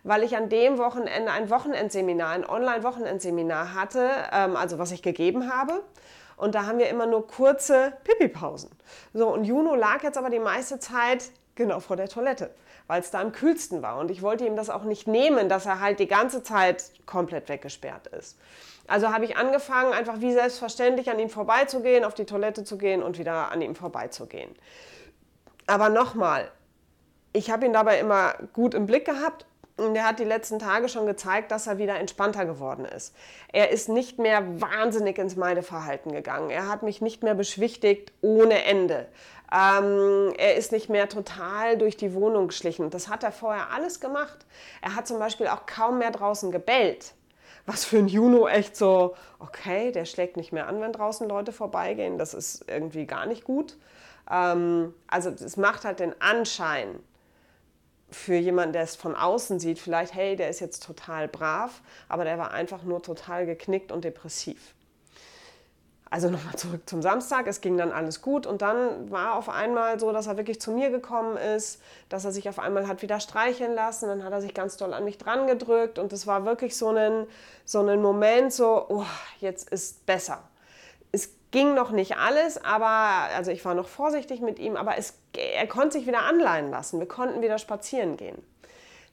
weil 0.04 0.22
ich 0.22 0.36
an 0.36 0.48
dem 0.48 0.78
Wochenende 0.78 1.32
ein 1.32 1.50
Wochenendseminar, 1.50 2.30
ein 2.30 2.48
Online-Wochenendseminar 2.48 3.74
hatte, 3.74 4.08
ähm, 4.30 4.54
also 4.54 4.78
was 4.78 4.92
ich 4.92 5.02
gegeben 5.02 5.52
habe. 5.52 5.82
Und 6.36 6.54
da 6.54 6.66
haben 6.66 6.78
wir 6.78 6.90
immer 6.90 7.06
nur 7.06 7.26
kurze 7.26 7.92
Pipi-Pausen. 8.04 8.70
So, 9.14 9.34
und 9.34 9.42
Juno 9.42 9.74
lag 9.74 10.04
jetzt 10.04 10.16
aber 10.16 10.30
die 10.30 10.38
meiste 10.38 10.78
Zeit 10.78 11.24
genau 11.56 11.80
vor 11.80 11.96
der 11.96 12.08
Toilette 12.08 12.54
weil 12.86 13.00
es 13.00 13.10
da 13.10 13.20
am 13.20 13.32
kühlsten 13.32 13.82
war. 13.82 13.98
Und 13.98 14.10
ich 14.10 14.22
wollte 14.22 14.46
ihm 14.46 14.56
das 14.56 14.70
auch 14.70 14.84
nicht 14.84 15.06
nehmen, 15.08 15.48
dass 15.48 15.66
er 15.66 15.80
halt 15.80 15.98
die 16.00 16.06
ganze 16.06 16.42
Zeit 16.42 16.90
komplett 17.06 17.48
weggesperrt 17.48 18.06
ist. 18.08 18.38
Also 18.86 19.12
habe 19.12 19.24
ich 19.24 19.36
angefangen, 19.36 19.92
einfach 19.92 20.20
wie 20.20 20.32
selbstverständlich 20.32 21.10
an 21.10 21.18
ihm 21.18 21.30
vorbeizugehen, 21.30 22.04
auf 22.04 22.14
die 22.14 22.26
Toilette 22.26 22.64
zu 22.64 22.76
gehen 22.76 23.02
und 23.02 23.18
wieder 23.18 23.50
an 23.50 23.62
ihm 23.62 23.74
vorbeizugehen. 23.74 24.54
Aber 25.66 25.88
nochmal, 25.88 26.50
ich 27.32 27.50
habe 27.50 27.64
ihn 27.64 27.72
dabei 27.72 27.98
immer 27.98 28.34
gut 28.52 28.74
im 28.74 28.86
Blick 28.86 29.06
gehabt 29.06 29.46
und 29.76 29.96
er 29.96 30.06
hat 30.06 30.20
die 30.20 30.24
letzten 30.24 30.58
Tage 30.58 30.88
schon 30.88 31.06
gezeigt, 31.06 31.50
dass 31.50 31.66
er 31.66 31.78
wieder 31.78 31.98
entspannter 31.98 32.46
geworden 32.46 32.84
ist. 32.84 33.14
Er 33.52 33.70
ist 33.70 33.88
nicht 33.88 34.18
mehr 34.18 34.60
wahnsinnig 34.60 35.18
ins 35.18 35.34
Meideverhalten 35.34 36.12
gegangen. 36.12 36.50
Er 36.50 36.68
hat 36.68 36.82
mich 36.84 37.00
nicht 37.00 37.24
mehr 37.24 37.34
beschwichtigt 37.34 38.12
ohne 38.20 38.64
Ende. 38.64 39.08
Ähm, 39.52 40.32
er 40.38 40.54
ist 40.56 40.72
nicht 40.72 40.88
mehr 40.88 41.08
total 41.08 41.76
durch 41.76 41.96
die 41.96 42.14
Wohnung 42.14 42.48
geschlichen. 42.48 42.90
Das 42.90 43.08
hat 43.08 43.24
er 43.24 43.32
vorher 43.32 43.70
alles 43.70 44.00
gemacht. 44.00 44.46
Er 44.80 44.94
hat 44.94 45.08
zum 45.08 45.18
Beispiel 45.18 45.48
auch 45.48 45.66
kaum 45.66 45.98
mehr 45.98 46.12
draußen 46.12 46.52
gebellt. 46.52 47.14
Was 47.66 47.84
für 47.84 47.98
ein 47.98 48.08
Juno 48.08 48.46
echt 48.46 48.76
so, 48.76 49.16
okay, 49.38 49.90
der 49.90 50.04
schlägt 50.04 50.36
nicht 50.36 50.52
mehr 50.52 50.68
an, 50.68 50.80
wenn 50.80 50.92
draußen 50.92 51.28
Leute 51.28 51.50
vorbeigehen. 51.50 52.18
Das 52.18 52.34
ist 52.34 52.64
irgendwie 52.68 53.06
gar 53.06 53.26
nicht 53.26 53.44
gut. 53.44 53.76
Ähm, 54.30 54.94
also 55.08 55.30
es 55.30 55.56
macht 55.56 55.84
halt 55.84 56.00
den 56.00 56.20
Anschein, 56.20 57.00
für 58.14 58.36
jemanden, 58.36 58.72
der 58.72 58.82
es 58.82 58.96
von 58.96 59.14
außen 59.16 59.60
sieht, 59.60 59.78
vielleicht, 59.78 60.14
hey, 60.14 60.36
der 60.36 60.48
ist 60.48 60.60
jetzt 60.60 60.82
total 60.82 61.28
brav, 61.28 61.82
aber 62.08 62.24
der 62.24 62.38
war 62.38 62.52
einfach 62.52 62.82
nur 62.82 63.02
total 63.02 63.46
geknickt 63.46 63.92
und 63.92 64.04
depressiv. 64.04 64.74
Also 66.14 66.30
nochmal 66.30 66.54
zurück 66.54 66.82
zum 66.88 67.02
Samstag, 67.02 67.48
es 67.48 67.60
ging 67.60 67.76
dann 67.76 67.90
alles 67.90 68.22
gut 68.22 68.46
und 68.46 68.62
dann 68.62 69.10
war 69.10 69.34
auf 69.34 69.48
einmal 69.48 69.98
so, 69.98 70.12
dass 70.12 70.28
er 70.28 70.36
wirklich 70.36 70.60
zu 70.60 70.70
mir 70.70 70.90
gekommen 70.90 71.36
ist, 71.36 71.82
dass 72.08 72.24
er 72.24 72.30
sich 72.30 72.48
auf 72.48 72.60
einmal 72.60 72.86
hat 72.86 73.02
wieder 73.02 73.18
streicheln 73.18 73.74
lassen, 73.74 74.08
dann 74.08 74.22
hat 74.22 74.32
er 74.32 74.40
sich 74.40 74.54
ganz 74.54 74.76
doll 74.76 74.94
an 74.94 75.04
mich 75.04 75.18
dran 75.18 75.48
gedrückt 75.48 75.98
und 75.98 76.12
es 76.12 76.28
war 76.28 76.44
wirklich 76.44 76.76
so 76.76 76.90
ein, 76.90 77.26
so 77.64 77.80
ein 77.80 78.00
Moment, 78.00 78.52
so, 78.52 78.86
oh, 78.90 79.06
jetzt 79.40 79.68
ist 79.70 80.06
besser. 80.06 80.44
Es 81.10 81.30
ging 81.50 81.74
noch 81.74 81.90
nicht 81.90 82.16
alles, 82.16 82.62
aber, 82.62 83.34
also 83.34 83.50
ich 83.50 83.64
war 83.64 83.74
noch 83.74 83.88
vorsichtig 83.88 84.40
mit 84.40 84.60
ihm, 84.60 84.76
aber 84.76 84.96
es, 84.96 85.14
er 85.36 85.66
konnte 85.66 85.98
sich 85.98 86.06
wieder 86.06 86.22
anleihen 86.22 86.70
lassen, 86.70 87.00
wir 87.00 87.08
konnten 87.08 87.42
wieder 87.42 87.58
spazieren 87.58 88.16
gehen. 88.16 88.42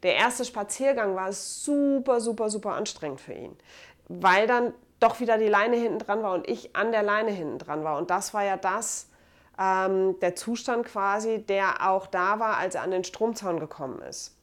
Der 0.04 0.16
erste 0.16 0.46
Spaziergang 0.46 1.16
war 1.16 1.32
super, 1.32 2.22
super, 2.22 2.50
super 2.50 2.74
anstrengend 2.74 3.22
für 3.22 3.34
ihn, 3.34 3.56
weil 4.08 4.48
dann 4.48 4.74
doch 5.00 5.20
wieder 5.20 5.38
die 5.38 5.48
Leine 5.48 5.78
hinten 5.78 6.00
dran 6.00 6.24
war 6.24 6.34
und 6.34 6.48
ich 6.48 6.76
an 6.76 6.92
der 6.92 7.04
Leine 7.04 7.32
hinten 7.32 7.58
dran 7.58 7.84
war. 7.84 7.98
Und 7.98 8.10
das 8.10 8.34
war 8.34 8.44
ja 8.44 8.58
das, 8.58 9.10
ähm, 9.60 10.20
der 10.20 10.36
Zustand 10.36 10.86
quasi, 10.86 11.40
der 11.40 11.90
auch 11.90 12.08
da 12.08 12.40
war, 12.40 12.58
als 12.58 12.76
er 12.76 12.84
an 12.84 12.92
den 12.92 13.04
Stromzaun 13.04 13.60
gekommen 13.60 14.02
ist. 14.02 14.38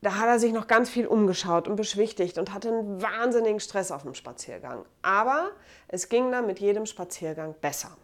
Da 0.00 0.14
hat 0.14 0.26
er 0.26 0.38
sich 0.38 0.52
noch 0.52 0.68
ganz 0.68 0.88
viel 0.88 1.06
umgeschaut 1.06 1.66
und 1.66 1.74
beschwichtigt 1.74 2.38
und 2.38 2.54
hatte 2.54 2.68
einen 2.68 3.02
wahnsinnigen 3.02 3.58
Stress 3.58 3.90
auf 3.90 4.02
dem 4.02 4.14
Spaziergang. 4.14 4.84
Aber 5.02 5.50
es 5.88 6.08
ging 6.08 6.30
dann 6.30 6.46
mit 6.46 6.60
jedem 6.60 6.86
Spaziergang 6.86 7.56
besser. 7.60 7.96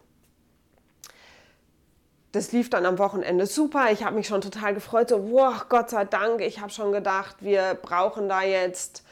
Das 2.35 2.51
lief 2.51 2.69
dann 2.69 2.85
am 2.85 2.99
Wochenende 2.99 3.45
super. 3.45 3.91
Ich 3.91 4.03
habe 4.03 4.13
mich 4.13 4.27
schon 4.27 4.41
total 4.41 4.73
gefreut. 4.73 5.07
So, 5.07 5.31
wow, 5.31 5.67
Gott 5.69 5.89
sei 5.89 6.03
Dank. 6.03 6.41
Ich 6.41 6.59
habe 6.59 6.69
schon 6.69 6.91
gedacht, 6.91 7.37
wir 7.39 7.75
brauchen 7.81 8.27
da 8.27 8.41
jetzt 8.41 9.05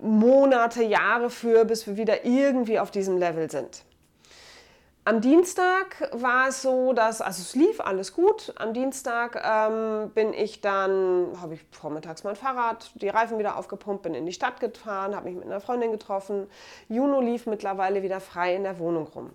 Monate, 0.00 0.82
Jahre 0.82 1.28
für, 1.28 1.66
bis 1.66 1.86
wir 1.86 1.98
wieder 1.98 2.24
irgendwie 2.24 2.78
auf 2.78 2.90
diesem 2.90 3.18
Level 3.18 3.50
sind. 3.50 3.82
Am 5.04 5.20
Dienstag 5.20 6.08
war 6.12 6.48
es 6.48 6.62
so, 6.62 6.94
dass, 6.94 7.20
also 7.20 7.42
es 7.42 7.54
lief 7.54 7.82
alles 7.82 8.14
gut. 8.14 8.54
Am 8.56 8.72
Dienstag 8.72 9.42
ähm, 9.44 10.10
bin 10.14 10.32
ich 10.32 10.62
dann, 10.62 11.38
habe 11.38 11.54
ich 11.54 11.60
vormittags 11.72 12.24
mein 12.24 12.36
Fahrrad, 12.36 12.92
die 12.94 13.08
Reifen 13.10 13.38
wieder 13.38 13.58
aufgepumpt, 13.58 14.04
bin 14.04 14.14
in 14.14 14.24
die 14.24 14.32
Stadt 14.32 14.58
gefahren, 14.58 15.14
habe 15.14 15.28
mich 15.28 15.36
mit 15.36 15.44
einer 15.44 15.60
Freundin 15.60 15.92
getroffen. 15.92 16.46
Juno 16.88 17.20
lief 17.20 17.44
mittlerweile 17.44 18.02
wieder 18.02 18.20
frei 18.20 18.54
in 18.54 18.62
der 18.62 18.78
Wohnung 18.78 19.06
rum. 19.08 19.30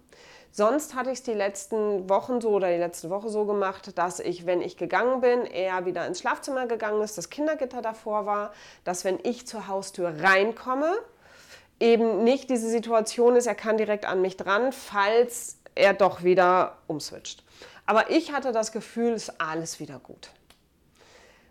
Sonst 0.58 0.96
hatte 0.96 1.12
ich 1.12 1.18
es 1.18 1.24
die 1.24 1.34
letzten 1.34 2.08
Wochen 2.08 2.40
so 2.40 2.52
oder 2.52 2.72
die 2.72 2.78
letzte 2.78 3.10
Woche 3.10 3.28
so 3.28 3.44
gemacht, 3.44 3.98
dass 3.98 4.22
ich, 4.22 4.46
wenn 4.46 4.62
ich 4.62 4.78
gegangen 4.78 5.20
bin, 5.20 5.46
er 5.46 5.86
wieder 5.86 6.08
ins 6.08 6.22
Schlafzimmer 6.22 6.66
gegangen 6.66 7.02
ist, 7.02 7.18
das 7.18 7.30
Kindergitter 7.30 7.82
davor 7.82 8.26
war, 8.26 8.54
dass 8.86 9.04
wenn 9.04 9.20
ich 9.24 9.46
zur 9.46 9.68
Haustür 9.68 10.14
reinkomme, 10.22 10.94
eben 11.82 12.24
nicht 12.24 12.50
diese 12.50 12.70
Situation 12.70 13.36
ist, 13.36 13.48
er 13.48 13.56
kann 13.56 13.76
direkt 13.76 14.06
an 14.06 14.22
mich 14.22 14.38
dran, 14.38 14.72
falls 14.72 15.58
er 15.76 15.94
doch 15.94 16.24
wieder 16.24 16.78
umswitcht. 16.88 17.44
Aber 17.86 18.10
ich 18.10 18.32
hatte 18.32 18.54
das 18.54 18.72
Gefühl, 18.72 19.12
es 19.12 19.28
ist 19.28 19.42
alles 19.42 19.82
wieder 19.82 20.00
gut. 20.00 20.30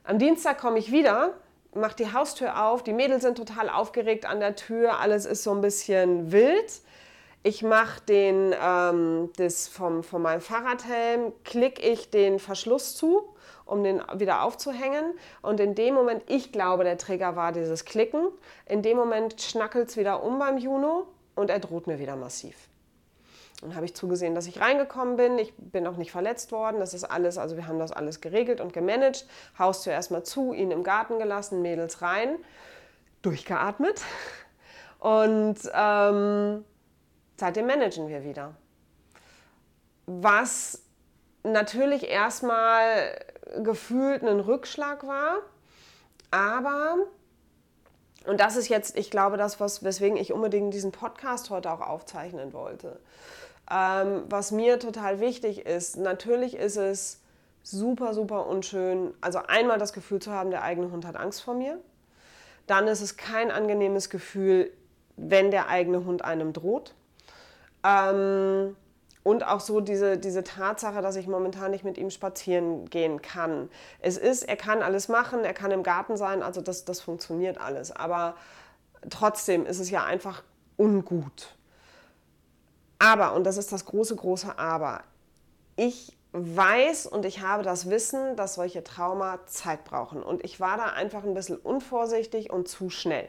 Am 0.05 0.19
Dienstag 0.19 0.57
komme 0.57 0.79
ich 0.79 0.93
wieder, 0.93 1.35
mache 1.75 1.97
die 1.97 2.11
Haustür 2.15 2.65
auf, 2.65 2.83
die 2.83 2.95
Mädels 2.95 3.21
sind 3.21 3.37
total 3.37 3.69
aufgeregt 3.69 4.25
an 4.25 4.41
der 4.41 4.57
Tür, 4.57 4.99
alles 4.99 5.27
ist 5.27 5.43
so 5.43 5.53
ein 5.53 5.61
bisschen 5.61 6.33
wild. 6.33 6.81
Ich 7.47 7.63
mache 7.63 8.01
den, 8.09 8.55
ähm, 8.59 9.31
das 9.37 9.69
vom, 9.69 10.03
von 10.03 10.23
meinem 10.23 10.41
Fahrradhelm, 10.41 11.31
klicke 11.45 11.83
ich 11.83 12.11
den 12.11 12.39
Verschluss 12.39 12.97
zu, 12.97 13.35
um 13.67 13.85
den 13.85 14.01
wieder 14.15 14.43
aufzuhängen. 14.43 15.13
Und 15.43 15.61
in 15.61 15.75
dem 15.75 15.93
Moment, 15.93 16.23
ich 16.27 16.53
glaube, 16.53 16.85
der 16.85 16.97
Trigger 16.97 17.37
war 17.37 17.53
dieses 17.53 17.85
Klicken, 17.85 18.29
in 18.65 18.81
dem 18.81 18.97
Moment 18.97 19.43
schnackelt 19.43 19.91
es 19.91 19.99
wieder 19.99 20.23
um 20.23 20.39
beim 20.39 20.57
Juno 20.57 21.07
und 21.35 21.51
er 21.51 21.59
droht 21.59 21.87
mir 21.87 21.99
wieder 21.99 22.17
massiv. 22.17 22.57
Dann 23.61 23.77
habe 23.77 23.85
ich 23.85 23.95
zugesehen, 23.95 24.35
dass 24.35 24.47
ich 24.47 24.63
reingekommen 24.63 25.17
bin. 25.17 25.39
Ich 25.39 25.53
bin 25.55 25.87
auch 25.87 25.99
nicht 25.99 26.13
verletzt 26.13 26.51
worden. 26.51 26.81
Das 26.81 26.95
ist 26.95 27.05
alles, 27.05 27.37
also 27.37 27.57
wir 27.57 27.67
haben 27.67 27.79
das 27.79 27.93
alles 27.93 28.23
geregelt 28.23 28.63
und 28.63 28.73
gemanagt. 28.73 29.27
Haustür 29.59 29.93
erstmal 29.93 30.23
zu, 30.23 30.55
ihn 30.55 30.71
im 30.71 30.83
Garten 30.83 31.19
gelassen, 31.19 31.61
Mädels 31.61 32.01
rein, 32.01 32.37
durchgeatmet. 33.21 34.01
Und 34.99 35.59
ähm, 35.75 36.65
Seitdem 37.37 37.67
managen 37.67 38.09
wir 38.09 38.25
wieder. 38.25 38.55
Was 40.07 40.83
natürlich 41.43 42.09
erstmal 42.09 43.19
gefühlt 43.63 44.23
ein 44.23 44.41
Rückschlag 44.41 45.07
war, 45.07 45.39
aber, 46.31 46.97
und 48.27 48.41
das 48.41 48.57
ist 48.57 48.69
jetzt, 48.69 48.97
ich 48.97 49.11
glaube, 49.11 49.37
das, 49.37 49.61
was, 49.61 49.85
weswegen 49.85 50.17
ich 50.17 50.33
unbedingt 50.33 50.75
diesen 50.75 50.93
Podcast 50.93 51.51
heute 51.51 51.71
auch 51.71 51.81
aufzeichnen 51.81 52.53
wollte. 52.53 52.99
Ähm, 53.71 54.25
was 54.29 54.51
mir 54.51 54.79
total 54.79 55.21
wichtig 55.21 55.65
ist, 55.67 55.97
natürlich 55.97 56.57
ist 56.57 56.77
es 56.77 57.21
super, 57.63 58.13
super 58.15 58.47
unschön, 58.47 59.15
also 59.21 59.39
einmal 59.39 59.79
das 59.79 59.93
Gefühl 59.93 60.21
zu 60.21 60.33
haben, 60.33 60.51
der 60.51 60.63
eigene 60.63 60.91
Hund 60.91 61.07
hat 61.07 61.17
Angst 61.17 61.43
vor 61.43 61.55
mir. 61.55 61.79
Dann 62.67 62.89
ist 62.89 63.01
es 63.01 63.17
kein 63.17 63.51
angenehmes 63.51 64.11
Gefühl, 64.11 64.71
wenn 65.17 65.51
der 65.51 65.69
eigene 65.69 66.05
Hund 66.05 66.25
einem 66.25 66.53
droht. 66.53 66.95
Ähm, 67.85 68.77
und 69.23 69.47
auch 69.47 69.61
so 69.61 69.81
diese, 69.81 70.19
diese 70.19 70.45
Tatsache, 70.45 71.01
dass 71.01 71.17
ich 71.17 71.27
momentan 71.27 71.71
nicht 71.71 71.85
mit 71.85 71.97
ihm 71.97 72.11
spazieren 72.11 72.91
gehen 72.91 73.23
kann. 73.23 73.71
Es 74.01 74.19
ist, 74.19 74.43
er 74.43 74.57
kann 74.57 74.83
alles 74.83 75.09
machen, 75.09 75.45
er 75.45 75.55
kann 75.55 75.71
im 75.71 75.83
Garten 75.83 76.17
sein, 76.17 76.43
also 76.43 76.61
das, 76.61 76.85
das 76.85 77.01
funktioniert 77.01 77.59
alles. 77.59 77.91
Aber 77.91 78.37
trotzdem 79.09 79.65
ist 79.65 79.79
es 79.79 79.91
ja 79.91 80.05
einfach 80.05 80.43
ungut. 80.77 81.55
Aber, 82.99 83.35
und 83.35 83.45
das 83.45 83.57
ist 83.57 83.73
das 83.73 83.87
große, 83.87 84.15
große 84.17 84.59
Aber, 84.59 85.03
ich 85.77 86.17
weiß 86.33 87.07
und 87.07 87.25
ich 87.25 87.41
habe 87.41 87.63
das 87.63 87.89
Wissen, 87.89 88.37
dass 88.37 88.55
solche 88.55 88.85
Trauma 88.85 89.39
Zeit 89.47 89.85
brauchen. 89.85 90.23
Und 90.23 90.45
ich 90.45 90.61
war 90.61 90.77
da 90.77 90.85
einfach 90.87 91.25
ein 91.25 91.33
bisschen 91.33 91.57
unvorsichtig 91.57 92.53
und 92.53 92.69
zu 92.69 92.91
schnell. 92.91 93.29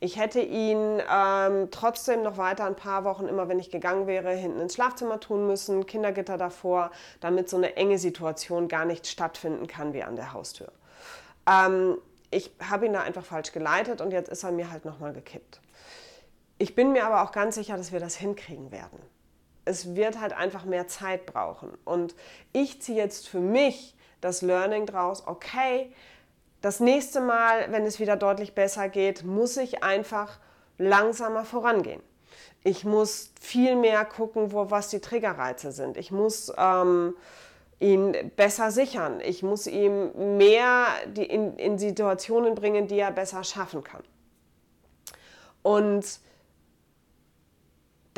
Ich 0.00 0.16
hätte 0.16 0.40
ihn 0.40 1.02
ähm, 1.12 1.70
trotzdem 1.72 2.22
noch 2.22 2.36
weiter 2.36 2.64
ein 2.64 2.76
paar 2.76 3.02
Wochen, 3.02 3.26
immer 3.26 3.48
wenn 3.48 3.58
ich 3.58 3.70
gegangen 3.70 4.06
wäre, 4.06 4.30
hinten 4.32 4.60
ins 4.60 4.74
Schlafzimmer 4.74 5.18
tun 5.18 5.46
müssen, 5.48 5.86
Kindergitter 5.86 6.38
davor, 6.38 6.92
damit 7.20 7.48
so 7.48 7.56
eine 7.56 7.74
enge 7.76 7.98
Situation 7.98 8.68
gar 8.68 8.84
nicht 8.84 9.08
stattfinden 9.08 9.66
kann 9.66 9.94
wie 9.94 10.04
an 10.04 10.14
der 10.14 10.32
Haustür. 10.32 10.70
Ähm, 11.50 11.98
ich 12.30 12.52
habe 12.62 12.86
ihn 12.86 12.92
da 12.92 13.00
einfach 13.00 13.24
falsch 13.24 13.50
geleitet 13.50 14.00
und 14.00 14.12
jetzt 14.12 14.28
ist 14.28 14.44
er 14.44 14.52
mir 14.52 14.70
halt 14.70 14.84
nochmal 14.84 15.12
gekippt. 15.12 15.60
Ich 16.58 16.74
bin 16.74 16.92
mir 16.92 17.04
aber 17.04 17.22
auch 17.22 17.32
ganz 17.32 17.56
sicher, 17.56 17.76
dass 17.76 17.90
wir 17.92 18.00
das 18.00 18.16
hinkriegen 18.16 18.70
werden. 18.70 19.00
Es 19.64 19.96
wird 19.96 20.20
halt 20.20 20.32
einfach 20.32 20.64
mehr 20.64 20.86
Zeit 20.86 21.26
brauchen. 21.26 21.76
Und 21.84 22.14
ich 22.52 22.82
ziehe 22.82 22.98
jetzt 22.98 23.28
für 23.28 23.40
mich 23.40 23.96
das 24.20 24.42
Learning 24.42 24.86
draus, 24.86 25.26
okay, 25.26 25.92
das 26.60 26.80
nächste 26.80 27.20
Mal, 27.20 27.70
wenn 27.70 27.84
es 27.84 28.00
wieder 28.00 28.16
deutlich 28.16 28.54
besser 28.54 28.88
geht, 28.88 29.24
muss 29.24 29.56
ich 29.56 29.82
einfach 29.82 30.38
langsamer 30.76 31.44
vorangehen. 31.44 32.02
Ich 32.64 32.84
muss 32.84 33.32
viel 33.40 33.76
mehr 33.76 34.04
gucken, 34.04 34.52
wo, 34.52 34.70
was 34.70 34.88
die 34.88 35.00
Triggerreize 35.00 35.72
sind. 35.72 35.96
Ich 35.96 36.10
muss 36.10 36.52
ähm, 36.56 37.14
ihn 37.78 38.32
besser 38.36 38.70
sichern. 38.70 39.20
Ich 39.20 39.42
muss 39.42 39.66
ihm 39.66 40.36
mehr 40.36 40.86
die, 41.06 41.24
in, 41.24 41.56
in 41.56 41.78
Situationen 41.78 42.54
bringen, 42.54 42.88
die 42.88 42.98
er 42.98 43.12
besser 43.12 43.44
schaffen 43.44 43.84
kann. 43.84 44.02
Und 45.62 46.04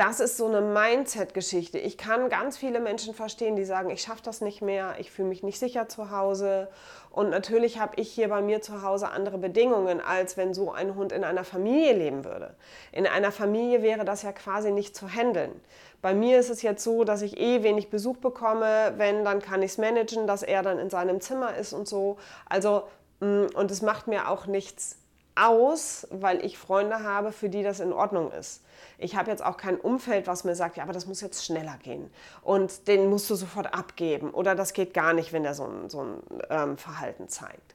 das 0.00 0.19
ist 0.19 0.38
so 0.38 0.47
eine 0.47 0.62
Mindset-Geschichte. 0.62 1.78
Ich 1.78 1.99
kann 1.99 2.30
ganz 2.30 2.57
viele 2.57 2.80
Menschen 2.80 3.12
verstehen, 3.12 3.54
die 3.54 3.66
sagen, 3.66 3.90
ich 3.90 4.00
schaffe 4.00 4.23
das 4.25 4.40
nicht 4.40 4.62
mehr, 4.62 4.95
ich 4.99 5.11
fühle 5.11 5.28
mich 5.28 5.42
nicht 5.42 5.59
sicher 5.59 5.90
zu 5.90 6.11
Hause. 6.11 6.69
Und 7.11 7.28
natürlich 7.28 7.78
habe 7.78 8.00
ich 8.00 8.11
hier 8.11 8.30
bei 8.30 8.40
mir 8.40 8.62
zu 8.62 8.80
Hause 8.80 9.11
andere 9.11 9.37
Bedingungen, 9.37 10.00
als 10.00 10.38
wenn 10.38 10.54
so 10.54 10.73
ein 10.73 10.95
Hund 10.95 11.12
in 11.12 11.23
einer 11.23 11.45
Familie 11.45 11.92
leben 11.92 12.25
würde. 12.25 12.54
In 12.92 13.07
einer 13.07 13.30
Familie 13.30 13.83
wäre 13.83 14.07
das 14.07 14.23
ja 14.23 14.33
quasi 14.33 14.73
nicht 14.73 14.97
zu 14.97 15.07
handeln. 15.07 15.52
Bei 16.00 16.14
mir 16.14 16.40
ist 16.40 16.49
es 16.49 16.62
jetzt 16.62 16.83
so, 16.83 17.04
dass 17.04 17.21
ich 17.21 17.38
eh 17.38 17.62
wenig 17.62 17.90
Besuch 17.90 18.16
bekomme. 18.16 18.95
Wenn, 18.97 19.23
dann 19.23 19.42
kann 19.42 19.61
ich 19.61 19.73
es 19.73 19.76
managen, 19.78 20.26
dass 20.26 20.42
er 20.42 20.62
dann 20.62 20.78
in 20.78 20.88
seinem 20.88 21.21
Zimmer 21.21 21.54
ist 21.57 21.75
und 21.75 21.87
so. 21.87 22.16
Also, 22.49 22.85
mm, 23.21 23.49
und 23.54 23.71
es 23.71 23.83
macht 23.83 24.07
mir 24.07 24.30
auch 24.30 24.47
nichts 24.47 24.97
aus, 25.40 26.06
weil 26.11 26.44
ich 26.44 26.59
Freunde 26.59 27.02
habe, 27.02 27.32
für 27.32 27.49
die 27.49 27.62
das 27.62 27.80
in 27.80 27.92
Ordnung 27.92 28.30
ist. 28.32 28.62
Ich 28.99 29.16
habe 29.16 29.30
jetzt 29.30 29.44
auch 29.44 29.56
kein 29.56 29.78
Umfeld, 29.78 30.26
was 30.26 30.44
mir 30.44 30.54
sagt, 30.54 30.76
ja, 30.76 30.82
aber 30.82 30.92
das 30.92 31.06
muss 31.06 31.20
jetzt 31.20 31.44
schneller 31.44 31.78
gehen 31.82 32.11
und 32.42 32.88
den 32.88 33.09
musst 33.09 33.28
du 33.30 33.35
sofort 33.35 33.73
abgeben 33.73 34.30
oder 34.30 34.54
das 34.54 34.73
geht 34.73 34.94
gar 34.94 35.12
nicht, 35.12 35.32
wenn 35.32 35.44
er 35.44 35.54
so 35.54 35.64
ein, 35.64 35.88
so 35.88 36.02
ein 36.02 36.23
ähm, 36.50 36.76
Verhalten 36.76 37.28
zeigt. 37.28 37.75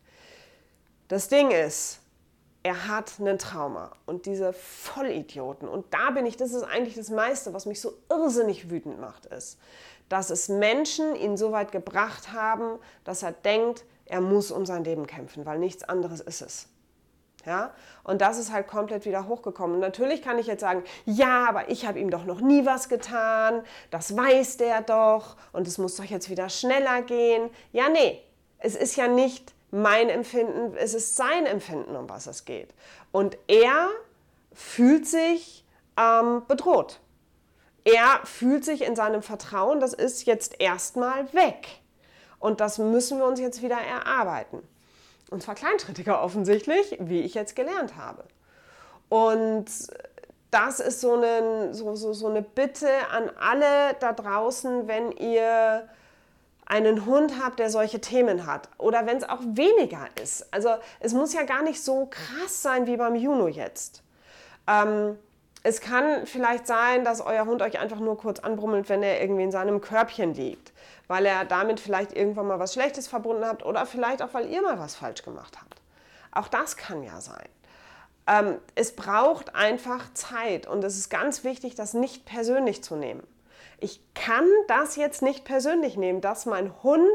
Das 1.07 1.27
Ding 1.27 1.51
ist, 1.51 1.99
er 2.63 2.87
hat 2.87 3.13
einen 3.19 3.37
Trauma 3.37 3.91
und 4.07 4.25
diese 4.25 4.51
Vollidioten, 4.51 5.67
und 5.67 5.85
da 5.93 6.09
bin 6.11 6.25
ich, 6.25 6.35
das 6.35 6.51
ist 6.51 6.63
eigentlich 6.63 6.95
das 6.95 7.09
meiste, 7.09 7.53
was 7.53 7.67
mich 7.67 7.79
so 7.79 7.93
irrsinnig 8.09 8.71
wütend 8.71 8.99
macht, 8.99 9.27
ist, 9.27 9.59
dass 10.09 10.31
es 10.31 10.49
Menschen 10.49 11.15
ihn 11.15 11.37
so 11.37 11.51
weit 11.51 11.71
gebracht 11.71 12.33
haben, 12.33 12.79
dass 13.03 13.21
er 13.21 13.31
denkt, 13.31 13.85
er 14.05 14.21
muss 14.21 14.51
um 14.51 14.65
sein 14.65 14.83
Leben 14.83 15.05
kämpfen, 15.07 15.45
weil 15.45 15.59
nichts 15.59 15.83
anderes 15.83 16.21
ist 16.21 16.41
es. 16.41 16.67
Ja? 17.45 17.71
Und 18.03 18.21
das 18.21 18.37
ist 18.37 18.51
halt 18.51 18.67
komplett 18.67 19.05
wieder 19.05 19.27
hochgekommen. 19.27 19.79
Natürlich 19.79 20.21
kann 20.21 20.39
ich 20.39 20.47
jetzt 20.47 20.61
sagen, 20.61 20.83
ja, 21.05 21.47
aber 21.47 21.69
ich 21.69 21.85
habe 21.85 21.99
ihm 21.99 22.09
doch 22.09 22.25
noch 22.25 22.41
nie 22.41 22.65
was 22.65 22.89
getan, 22.89 23.63
das 23.91 24.15
weiß 24.15 24.57
der 24.57 24.81
doch 24.81 25.35
und 25.51 25.67
es 25.67 25.77
muss 25.77 25.95
doch 25.95 26.05
jetzt 26.05 26.29
wieder 26.29 26.49
schneller 26.49 27.01
gehen. 27.01 27.49
Ja, 27.71 27.89
nee, 27.89 28.21
es 28.59 28.75
ist 28.75 28.95
ja 28.95 29.07
nicht 29.07 29.53
mein 29.71 30.09
Empfinden, 30.09 30.75
es 30.77 30.93
ist 30.93 31.15
sein 31.15 31.45
Empfinden, 31.45 31.95
um 31.95 32.09
was 32.09 32.27
es 32.27 32.45
geht. 32.45 32.73
Und 33.11 33.37
er 33.47 33.89
fühlt 34.53 35.07
sich 35.07 35.65
ähm, 35.97 36.43
bedroht. 36.47 36.99
Er 37.83 38.21
fühlt 38.23 38.65
sich 38.65 38.81
in 38.81 38.95
seinem 38.95 39.21
Vertrauen, 39.21 39.79
das 39.79 39.93
ist 39.93 40.25
jetzt 40.25 40.59
erstmal 40.59 41.31
weg. 41.33 41.81
Und 42.39 42.59
das 42.59 42.77
müssen 42.77 43.19
wir 43.19 43.25
uns 43.25 43.39
jetzt 43.39 43.61
wieder 43.61 43.77
erarbeiten. 43.77 44.67
Und 45.29 45.41
zwar 45.41 45.55
kleinschrittiger 45.55 46.21
offensichtlich, 46.21 46.97
wie 46.99 47.21
ich 47.21 47.33
jetzt 47.33 47.55
gelernt 47.55 47.95
habe. 47.95 48.23
Und 49.09 49.65
das 50.51 50.79
ist 50.79 51.01
so 51.01 51.13
eine, 51.13 51.73
so, 51.73 51.95
so, 51.95 52.13
so 52.13 52.27
eine 52.27 52.41
Bitte 52.41 52.89
an 53.11 53.29
alle 53.39 53.95
da 53.99 54.13
draußen, 54.13 54.87
wenn 54.87 55.11
ihr 55.11 55.87
einen 56.65 57.05
Hund 57.05 57.33
habt, 57.43 57.59
der 57.59 57.69
solche 57.69 58.01
Themen 58.01 58.47
hat 58.47 58.69
oder 58.77 59.05
wenn 59.05 59.17
es 59.17 59.27
auch 59.27 59.41
weniger 59.41 60.07
ist. 60.21 60.51
Also 60.51 60.69
es 60.99 61.13
muss 61.13 61.33
ja 61.33 61.43
gar 61.43 61.61
nicht 61.61 61.83
so 61.83 62.07
krass 62.09 62.61
sein 62.61 62.87
wie 62.87 62.97
beim 62.97 63.15
Juno 63.15 63.47
jetzt. 63.47 64.01
Ähm, 64.67 65.17
es 65.61 65.81
kann 65.81 66.25
vielleicht 66.25 66.67
sein, 66.67 67.03
dass 67.03 67.21
euer 67.21 67.45
Hund 67.45 67.61
euch 67.61 67.79
einfach 67.79 67.99
nur 67.99 68.17
kurz 68.17 68.39
anbrummelt, 68.39 68.89
wenn 68.89 69.03
er 69.03 69.21
irgendwie 69.21 69.43
in 69.43 69.51
seinem 69.51 69.81
Körbchen 69.81 70.33
liegt 70.33 70.71
weil 71.07 71.25
er 71.25 71.45
damit 71.45 71.79
vielleicht 71.79 72.13
irgendwann 72.13 72.47
mal 72.47 72.59
was 72.59 72.73
Schlechtes 72.73 73.07
verbunden 73.07 73.45
hat 73.45 73.65
oder 73.65 73.85
vielleicht 73.85 74.21
auch, 74.21 74.33
weil 74.33 74.49
ihr 74.49 74.61
mal 74.61 74.79
was 74.79 74.95
falsch 74.95 75.23
gemacht 75.23 75.57
habt. 75.59 75.81
Auch 76.31 76.47
das 76.47 76.77
kann 76.77 77.03
ja 77.03 77.21
sein. 77.21 77.47
Ähm, 78.27 78.57
es 78.73 78.95
braucht 78.95 79.55
einfach 79.55 80.13
Zeit 80.13 80.67
und 80.67 80.83
es 80.83 80.97
ist 80.97 81.09
ganz 81.09 81.43
wichtig, 81.43 81.75
das 81.75 81.93
nicht 81.93 82.25
persönlich 82.25 82.83
zu 82.83 82.95
nehmen. 82.95 83.25
Ich 83.79 84.01
kann 84.13 84.47
das 84.67 84.95
jetzt 84.95 85.21
nicht 85.21 85.45
persönlich 85.45 85.97
nehmen, 85.97 86.21
dass 86.21 86.45
mein 86.45 86.71
Hund 86.83 87.05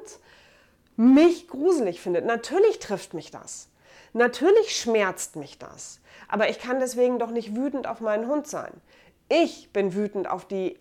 mich 0.97 1.49
gruselig 1.49 2.01
findet. 2.01 2.27
Natürlich 2.27 2.79
trifft 2.79 3.15
mich 3.15 3.31
das. 3.31 3.71
Natürlich 4.13 4.77
schmerzt 4.77 5.37
mich 5.37 5.59
das. 5.59 6.01
Aber 6.29 6.49
ich 6.49 6.59
kann 6.59 6.79
deswegen 6.79 7.19
doch 7.19 7.31
nicht 7.31 7.57
wütend 7.57 7.87
auf 7.87 8.01
meinen 8.01 8.29
Hund 8.29 8.47
sein. 8.47 8.73
Ich 9.29 9.73
bin 9.73 9.95
wütend 9.95 10.29
auf 10.29 10.47
die 10.47 10.79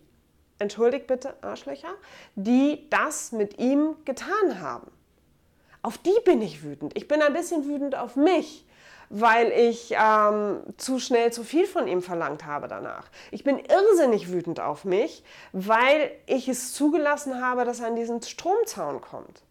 entschuldigt 0.60 1.08
bitte 1.08 1.34
Arschlöcher, 1.42 1.94
die 2.36 2.88
das 2.90 3.32
mit 3.32 3.60
ihm 3.60 3.96
getan 4.06 4.62
haben. 4.62 4.92
Auf 5.82 5.98
die 5.98 6.16
bin 6.26 6.42
ich 6.42 6.64
wütend. 6.64 6.96
Ich 6.96 7.08
bin 7.08 7.22
ein 7.22 7.34
bisschen 7.34 7.66
wütend 7.66 7.96
auf 7.96 8.16
mich, 8.16 8.66
weil 9.10 9.52
ich 9.52 9.96
ähm, 9.98 10.62
zu 10.78 11.00
schnell 11.00 11.32
zu 11.32 11.44
viel 11.44 11.66
von 11.66 11.88
ihm 11.88 12.02
verlangt 12.02 12.46
habe 12.46 12.68
danach. 12.68 13.06
Ich 13.32 13.44
bin 13.44 13.60
irrsinnig 13.60 14.32
wütend 14.32 14.60
auf 14.60 14.84
mich, 14.84 15.24
weil 15.54 16.12
ich 16.26 16.48
es 16.48 16.74
zugelassen 16.74 17.42
habe, 17.42 17.64
dass 17.66 17.80
er 17.80 17.88
an 17.88 17.96
diesen 17.96 18.22
Stromzaun 18.22 19.02
kommt. 19.02 19.42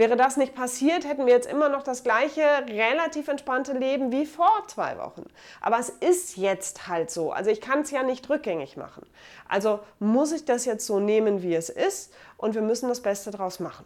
Wäre 0.00 0.16
das 0.16 0.38
nicht 0.38 0.54
passiert, 0.54 1.06
hätten 1.06 1.26
wir 1.26 1.34
jetzt 1.34 1.46
immer 1.46 1.68
noch 1.68 1.82
das 1.82 2.02
gleiche 2.02 2.40
relativ 2.40 3.28
entspannte 3.28 3.74
Leben 3.74 4.10
wie 4.10 4.24
vor 4.24 4.50
zwei 4.66 4.96
Wochen. 4.96 5.24
Aber 5.60 5.78
es 5.78 5.90
ist 5.90 6.38
jetzt 6.38 6.88
halt 6.88 7.10
so. 7.10 7.32
Also 7.32 7.50
ich 7.50 7.60
kann 7.60 7.82
es 7.82 7.90
ja 7.90 8.02
nicht 8.02 8.30
rückgängig 8.30 8.78
machen. 8.78 9.06
Also 9.46 9.80
muss 9.98 10.32
ich 10.32 10.46
das 10.46 10.64
jetzt 10.64 10.86
so 10.86 11.00
nehmen, 11.00 11.42
wie 11.42 11.54
es 11.54 11.68
ist 11.68 12.14
und 12.38 12.54
wir 12.54 12.62
müssen 12.62 12.88
das 12.88 13.02
Beste 13.02 13.30
daraus 13.30 13.60
machen. 13.60 13.84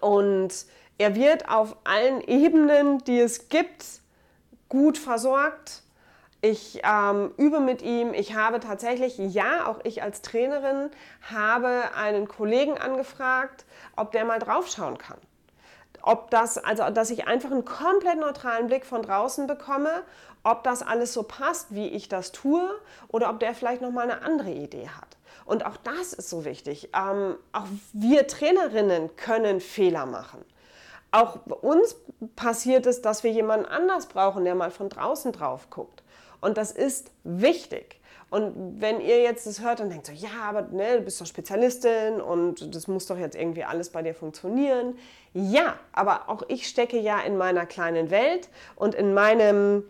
Und 0.00 0.54
er 0.98 1.16
wird 1.16 1.48
auf 1.48 1.74
allen 1.82 2.20
Ebenen, 2.20 2.98
die 2.98 3.18
es 3.18 3.48
gibt, 3.48 3.84
gut 4.68 4.98
versorgt 4.98 5.82
ich 6.40 6.80
ähm, 6.84 7.32
übe 7.36 7.60
mit 7.60 7.82
ihm. 7.82 8.14
Ich 8.14 8.34
habe 8.34 8.60
tatsächlich, 8.60 9.18
ja, 9.18 9.66
auch 9.66 9.78
ich 9.84 10.02
als 10.02 10.22
Trainerin, 10.22 10.90
habe 11.30 11.90
einen 11.96 12.28
Kollegen 12.28 12.78
angefragt, 12.78 13.64
ob 13.96 14.12
der 14.12 14.24
mal 14.24 14.38
draufschauen 14.38 14.98
kann. 14.98 15.18
Ob 16.02 16.30
das, 16.30 16.58
also 16.58 16.88
dass 16.90 17.10
ich 17.10 17.26
einfach 17.26 17.50
einen 17.50 17.64
komplett 17.64 18.18
neutralen 18.18 18.68
Blick 18.68 18.86
von 18.86 19.02
draußen 19.02 19.46
bekomme, 19.46 19.90
ob 20.44 20.62
das 20.62 20.82
alles 20.82 21.12
so 21.12 21.24
passt, 21.24 21.74
wie 21.74 21.88
ich 21.88 22.08
das 22.08 22.30
tue, 22.30 22.62
oder 23.08 23.30
ob 23.30 23.40
der 23.40 23.54
vielleicht 23.54 23.82
nochmal 23.82 24.08
eine 24.08 24.22
andere 24.22 24.50
Idee 24.50 24.88
hat. 24.88 25.16
Und 25.44 25.64
auch 25.64 25.76
das 25.78 26.12
ist 26.12 26.30
so 26.30 26.44
wichtig. 26.44 26.90
Ähm, 26.94 27.36
auch 27.52 27.66
wir 27.92 28.26
Trainerinnen 28.26 29.16
können 29.16 29.60
Fehler 29.60 30.06
machen. 30.06 30.44
Auch 31.10 31.38
uns 31.46 31.96
passiert 32.34 32.86
es, 32.86 33.00
dass 33.00 33.24
wir 33.24 33.30
jemanden 33.30 33.66
anders 33.66 34.06
brauchen, 34.06 34.44
der 34.44 34.54
mal 34.54 34.70
von 34.70 34.88
draußen 34.88 35.32
drauf 35.32 35.70
guckt. 35.70 36.02
Und 36.40 36.56
das 36.58 36.72
ist 36.72 37.10
wichtig. 37.24 38.00
Und 38.28 38.80
wenn 38.80 39.00
ihr 39.00 39.22
jetzt 39.22 39.46
das 39.46 39.60
hört 39.60 39.80
und 39.80 39.90
denkt 39.90 40.06
so, 40.06 40.12
ja, 40.12 40.30
aber 40.48 40.62
ne, 40.62 40.96
du 40.96 41.02
bist 41.02 41.20
doch 41.20 41.26
Spezialistin 41.26 42.20
und 42.20 42.74
das 42.74 42.88
muss 42.88 43.06
doch 43.06 43.18
jetzt 43.18 43.36
irgendwie 43.36 43.62
alles 43.62 43.90
bei 43.90 44.02
dir 44.02 44.14
funktionieren. 44.14 44.98
Ja, 45.32 45.78
aber 45.92 46.28
auch 46.28 46.42
ich 46.48 46.66
stecke 46.66 46.98
ja 46.98 47.20
in 47.20 47.36
meiner 47.36 47.66
kleinen 47.66 48.10
Welt 48.10 48.48
und 48.74 48.94
in 48.96 49.14
meinem 49.14 49.84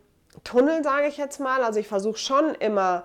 Tunnel, 0.44 0.84
sage 0.84 1.08
ich 1.08 1.16
jetzt 1.16 1.40
mal. 1.40 1.62
Also 1.62 1.80
ich 1.80 1.88
versuche 1.88 2.18
schon 2.18 2.54
immer 2.56 3.04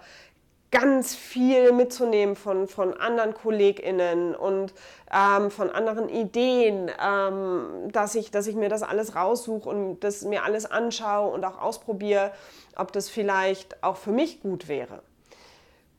ganz 0.72 1.14
viel 1.14 1.74
mitzunehmen 1.74 2.36
von, 2.36 2.68
von 2.68 2.94
anderen 2.94 3.34
KollegInnen 3.34 4.34
und 4.34 4.74
ähm, 5.12 5.52
von 5.52 5.70
anderen 5.70 6.08
Ideen, 6.08 6.90
ähm, 7.06 7.90
dass, 7.92 8.16
ich, 8.16 8.32
dass 8.32 8.48
ich 8.48 8.56
mir 8.56 8.70
das 8.70 8.82
alles 8.82 9.16
raussuche 9.16 9.68
und 9.68 10.00
das 10.00 10.24
mir 10.24 10.44
alles 10.44 10.66
anschaue 10.66 11.32
und 11.32 11.44
auch 11.44 11.62
ausprobiere, 11.62 12.32
ob 12.78 12.94
das 12.94 13.10
vielleicht 13.10 13.84
auch 13.84 13.98
für 13.98 14.12
mich 14.12 14.42
gut 14.42 14.70
wäre. 14.70 15.04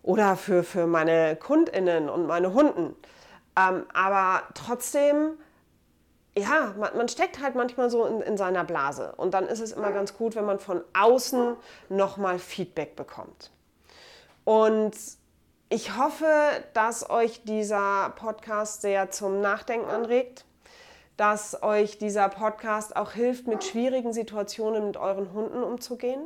Oder 0.03 0.37
für, 0.37 0.65
für 0.65 0.87
meine 0.87 1.37
KundInnen 1.37 2.09
und 2.09 2.27
meine 2.27 2.55
Hunden. 2.55 2.97
Ähm, 3.57 3.85
aber 3.93 4.43
trotzdem 4.55 5.39
ja, 6.35 6.75
man, 6.79 6.97
man, 6.97 7.09
steckt 7.09 7.43
halt 7.43 7.55
manchmal 7.55 7.91
so 7.91 8.07
in, 8.07 8.23
in, 8.23 8.37
seiner 8.39 8.65
Blase. 8.65 9.13
Und 9.19 9.35
dann 9.35 9.47
ist 9.49 9.61
es 9.61 9.73
immer 9.73 9.93
ganz 9.93 10.17
gut, 10.17 10.35
wenn 10.35 10.47
man 10.47 10.59
von 10.59 10.83
außen 10.99 11.57
nochmal 11.91 12.39
Feedback 12.39 12.97
bekommt. 12.97 13.52
Und 14.45 14.97
ich 15.69 15.97
hoffe, 15.97 16.27
dass 16.75 17.09
euch 17.09 17.45
dieser 17.45 18.11
Podcast 18.17 18.83
sehr 18.83 19.11
zum 19.11 19.41
Nachdenken 19.41 19.89
anregt, 19.89 20.45
dass 21.17 21.63
euch 21.63 21.99
dieser 21.99 22.29
Podcast 22.29 22.97
auch 22.97 23.13
hilft, 23.13 23.47
mit 23.47 23.65
schwierigen 23.65 24.13
Situationen 24.13 24.87
mit 24.87 24.97
euren 24.97 25.33
Hunden 25.33 25.63
umzugehen. 25.63 26.21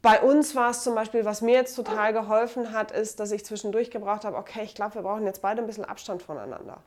Bei 0.00 0.20
uns 0.20 0.54
war 0.54 0.70
es 0.70 0.82
zum 0.82 0.94
Beispiel, 0.94 1.24
was 1.24 1.40
mir 1.40 1.54
jetzt 1.54 1.74
total 1.74 2.12
geholfen 2.12 2.72
hat, 2.72 2.92
ist, 2.92 3.20
dass 3.20 3.32
ich 3.32 3.44
zwischendurch 3.44 3.90
gebraucht 3.90 4.24
habe, 4.24 4.36
okay, 4.36 4.60
ich 4.62 4.74
glaube, 4.74 4.96
wir 4.96 5.02
brauchen 5.02 5.24
jetzt 5.24 5.40
beide 5.40 5.62
ein 5.62 5.66
bisschen 5.66 5.86
Abstand 5.86 6.22
voneinander. 6.22 6.82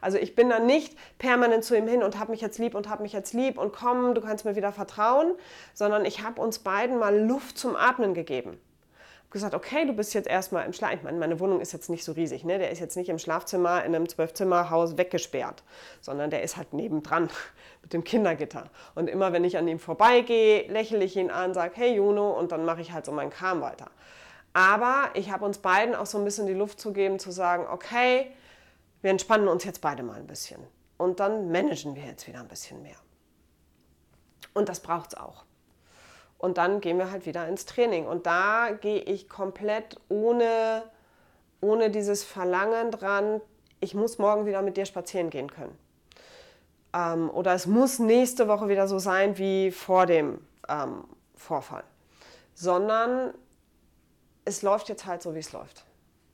Also 0.00 0.16
ich 0.16 0.36
bin 0.36 0.48
dann 0.48 0.64
nicht 0.64 0.96
permanent 1.18 1.64
zu 1.64 1.76
ihm 1.76 1.88
hin 1.88 2.04
und 2.04 2.20
habe 2.20 2.30
mich 2.30 2.40
jetzt 2.40 2.58
lieb 2.58 2.76
und 2.76 2.88
habe 2.88 3.02
mich 3.02 3.12
jetzt 3.12 3.32
lieb 3.32 3.58
und 3.58 3.72
komm, 3.72 4.14
du 4.14 4.20
kannst 4.20 4.44
mir 4.44 4.54
wieder 4.54 4.72
vertrauen, 4.72 5.34
sondern 5.74 6.04
ich 6.04 6.22
habe 6.22 6.40
uns 6.40 6.60
beiden 6.60 6.98
mal 6.98 7.18
Luft 7.18 7.58
zum 7.58 7.74
Atmen 7.74 8.14
gegeben 8.14 8.60
gesagt, 9.32 9.54
okay, 9.54 9.86
du 9.86 9.92
bist 9.92 10.14
jetzt 10.14 10.28
erstmal 10.28 10.66
im 10.66 10.72
Schlaf. 10.72 10.94
Ich 10.94 11.02
meine, 11.02 11.18
meine 11.18 11.40
Wohnung 11.40 11.60
ist 11.60 11.72
jetzt 11.72 11.90
nicht 11.90 12.04
so 12.04 12.12
riesig, 12.12 12.44
ne? 12.44 12.58
Der 12.58 12.70
ist 12.70 12.78
jetzt 12.78 12.96
nicht 12.96 13.08
im 13.08 13.18
Schlafzimmer 13.18 13.84
in 13.84 13.94
einem 13.94 14.08
Zwölfzimmerhaus 14.08 14.96
weggesperrt, 14.96 15.62
sondern 16.00 16.30
der 16.30 16.42
ist 16.42 16.56
halt 16.56 16.72
nebendran 16.72 17.30
mit 17.82 17.92
dem 17.92 18.04
Kindergitter. 18.04 18.70
Und 18.94 19.08
immer 19.08 19.32
wenn 19.32 19.44
ich 19.44 19.58
an 19.58 19.66
ihm 19.68 19.78
vorbeigehe, 19.78 20.70
lächle 20.70 21.04
ich 21.04 21.16
ihn 21.16 21.30
an, 21.30 21.54
sage, 21.54 21.72
hey 21.76 21.94
Juno, 21.94 22.38
und 22.38 22.52
dann 22.52 22.64
mache 22.64 22.80
ich 22.80 22.92
halt 22.92 23.06
so 23.06 23.12
meinen 23.12 23.30
Kram 23.30 23.60
weiter. 23.60 23.90
Aber 24.52 25.10
ich 25.14 25.30
habe 25.32 25.44
uns 25.44 25.58
beiden 25.58 25.94
auch 25.94 26.06
so 26.06 26.18
ein 26.18 26.24
bisschen 26.24 26.46
die 26.46 26.52
Luft 26.52 26.78
zu 26.78 26.92
geben, 26.92 27.18
zu 27.18 27.30
sagen, 27.30 27.66
okay, 27.70 28.30
wir 29.00 29.10
entspannen 29.10 29.48
uns 29.48 29.64
jetzt 29.64 29.80
beide 29.80 30.02
mal 30.02 30.18
ein 30.18 30.26
bisschen. 30.26 30.60
Und 30.98 31.20
dann 31.20 31.50
managen 31.50 31.96
wir 31.96 32.04
jetzt 32.04 32.28
wieder 32.28 32.40
ein 32.40 32.48
bisschen 32.48 32.82
mehr. 32.82 32.96
Und 34.54 34.68
das 34.68 34.80
braucht 34.80 35.14
es 35.14 35.18
auch. 35.18 35.44
Und 36.42 36.58
dann 36.58 36.80
gehen 36.80 36.98
wir 36.98 37.12
halt 37.12 37.24
wieder 37.24 37.46
ins 37.46 37.66
Training. 37.66 38.04
Und 38.04 38.26
da 38.26 38.72
gehe 38.72 38.98
ich 38.98 39.28
komplett 39.28 40.00
ohne, 40.08 40.82
ohne 41.60 41.88
dieses 41.88 42.24
Verlangen 42.24 42.90
dran, 42.90 43.40
ich 43.78 43.94
muss 43.94 44.18
morgen 44.18 44.44
wieder 44.44 44.60
mit 44.60 44.76
dir 44.76 44.84
spazieren 44.84 45.30
gehen 45.30 45.52
können. 45.52 45.78
Ähm, 46.92 47.30
oder 47.30 47.54
es 47.54 47.66
muss 47.66 48.00
nächste 48.00 48.48
Woche 48.48 48.68
wieder 48.68 48.88
so 48.88 48.98
sein 48.98 49.38
wie 49.38 49.70
vor 49.70 50.06
dem 50.06 50.44
ähm, 50.68 51.04
Vorfall. 51.36 51.84
Sondern 52.54 53.32
es 54.44 54.62
läuft 54.62 54.88
jetzt 54.88 55.06
halt 55.06 55.22
so, 55.22 55.36
wie 55.36 55.40
es 55.40 55.52
läuft. 55.52 55.84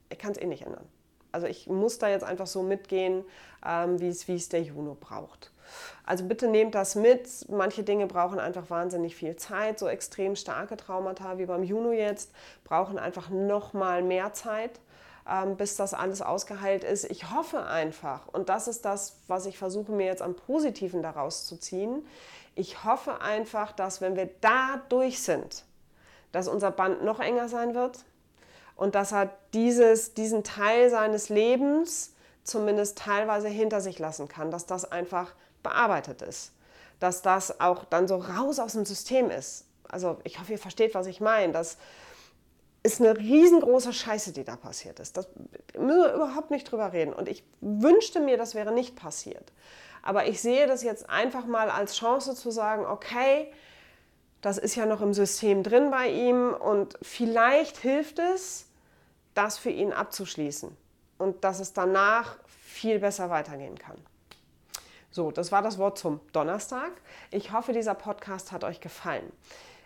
Ich 0.08 0.18
kann 0.18 0.32
es 0.32 0.38
eh 0.38 0.46
nicht 0.46 0.62
ändern. 0.62 0.88
Also 1.32 1.46
ich 1.46 1.66
muss 1.66 1.98
da 1.98 2.08
jetzt 2.08 2.24
einfach 2.24 2.46
so 2.46 2.62
mitgehen, 2.62 3.26
ähm, 3.62 4.00
wie 4.00 4.08
es 4.08 4.48
der 4.48 4.62
Juno 4.62 4.96
braucht. 4.98 5.52
Also 6.04 6.24
bitte 6.24 6.48
nehmt 6.48 6.74
das 6.74 6.94
mit. 6.94 7.48
Manche 7.50 7.82
Dinge 7.82 8.06
brauchen 8.06 8.38
einfach 8.38 8.70
wahnsinnig 8.70 9.16
viel 9.16 9.36
Zeit. 9.36 9.78
So 9.78 9.88
extrem 9.88 10.36
starke 10.36 10.76
Traumata 10.76 11.38
wie 11.38 11.46
beim 11.46 11.62
Juno 11.62 11.92
jetzt 11.92 12.32
brauchen 12.64 12.98
einfach 12.98 13.30
noch 13.30 13.72
mal 13.72 14.02
mehr 14.02 14.32
Zeit, 14.32 14.80
ähm, 15.28 15.56
bis 15.56 15.76
das 15.76 15.94
alles 15.94 16.22
ausgeheilt 16.22 16.84
ist. 16.84 17.04
Ich 17.10 17.30
hoffe 17.30 17.64
einfach, 17.64 18.28
und 18.28 18.48
das 18.48 18.68
ist 18.68 18.84
das, 18.84 19.16
was 19.26 19.46
ich 19.46 19.58
versuche 19.58 19.92
mir 19.92 20.06
jetzt 20.06 20.22
am 20.22 20.34
Positiven 20.34 21.02
daraus 21.02 21.46
zu 21.46 21.56
ziehen. 21.56 22.06
Ich 22.54 22.84
hoffe 22.84 23.20
einfach, 23.20 23.72
dass 23.72 24.00
wenn 24.00 24.16
wir 24.16 24.30
da 24.40 24.82
durch 24.88 25.22
sind, 25.22 25.64
dass 26.32 26.48
unser 26.48 26.70
Band 26.70 27.04
noch 27.04 27.20
enger 27.20 27.48
sein 27.48 27.74
wird 27.74 28.04
und 28.76 28.94
dass 28.94 29.12
er 29.12 29.30
dieses, 29.54 30.14
diesen 30.14 30.44
Teil 30.44 30.90
seines 30.90 31.28
Lebens 31.28 32.14
zumindest 32.44 32.98
teilweise 32.98 33.48
hinter 33.48 33.80
sich 33.80 33.98
lassen 33.98 34.28
kann, 34.28 34.50
dass 34.50 34.66
das 34.66 34.90
einfach 34.90 35.34
bearbeitet 35.62 36.22
ist. 36.22 36.52
Dass 37.00 37.22
das 37.22 37.60
auch 37.60 37.84
dann 37.84 38.08
so 38.08 38.16
raus 38.16 38.58
aus 38.58 38.72
dem 38.72 38.84
System 38.84 39.30
ist. 39.30 39.66
Also 39.88 40.18
ich 40.24 40.38
hoffe, 40.40 40.52
ihr 40.52 40.58
versteht, 40.58 40.94
was 40.94 41.06
ich 41.06 41.20
meine. 41.20 41.52
Das 41.52 41.78
ist 42.82 43.00
eine 43.00 43.16
riesengroße 43.16 43.92
Scheiße, 43.92 44.32
die 44.32 44.44
da 44.44 44.56
passiert 44.56 45.00
ist. 45.00 45.16
Das 45.16 45.28
müssen 45.76 46.02
wir 46.02 46.14
überhaupt 46.14 46.50
nicht 46.50 46.70
drüber 46.70 46.92
reden. 46.92 47.12
Und 47.12 47.28
ich 47.28 47.44
wünschte 47.60 48.20
mir, 48.20 48.36
das 48.36 48.54
wäre 48.54 48.72
nicht 48.72 48.96
passiert. 48.96 49.52
Aber 50.02 50.26
ich 50.26 50.40
sehe 50.40 50.66
das 50.66 50.82
jetzt 50.82 51.08
einfach 51.08 51.46
mal 51.46 51.70
als 51.70 51.96
Chance 51.96 52.34
zu 52.34 52.50
sagen, 52.50 52.86
okay, 52.86 53.52
das 54.40 54.58
ist 54.58 54.76
ja 54.76 54.86
noch 54.86 55.00
im 55.00 55.12
System 55.12 55.62
drin 55.62 55.90
bei 55.90 56.08
ihm 56.08 56.54
und 56.54 56.96
vielleicht 57.02 57.76
hilft 57.78 58.18
es, 58.18 58.66
das 59.34 59.58
für 59.58 59.70
ihn 59.70 59.92
abzuschließen 59.92 60.76
und 61.18 61.44
dass 61.44 61.60
es 61.60 61.72
danach 61.72 62.36
viel 62.46 63.00
besser 63.00 63.30
weitergehen 63.30 63.78
kann. 63.78 63.96
So, 65.10 65.30
das 65.30 65.52
war 65.52 65.62
das 65.62 65.78
Wort 65.78 65.98
zum 65.98 66.20
Donnerstag. 66.32 66.90
Ich 67.30 67.52
hoffe, 67.52 67.72
dieser 67.72 67.94
Podcast 67.94 68.52
hat 68.52 68.64
euch 68.64 68.80
gefallen. 68.80 69.32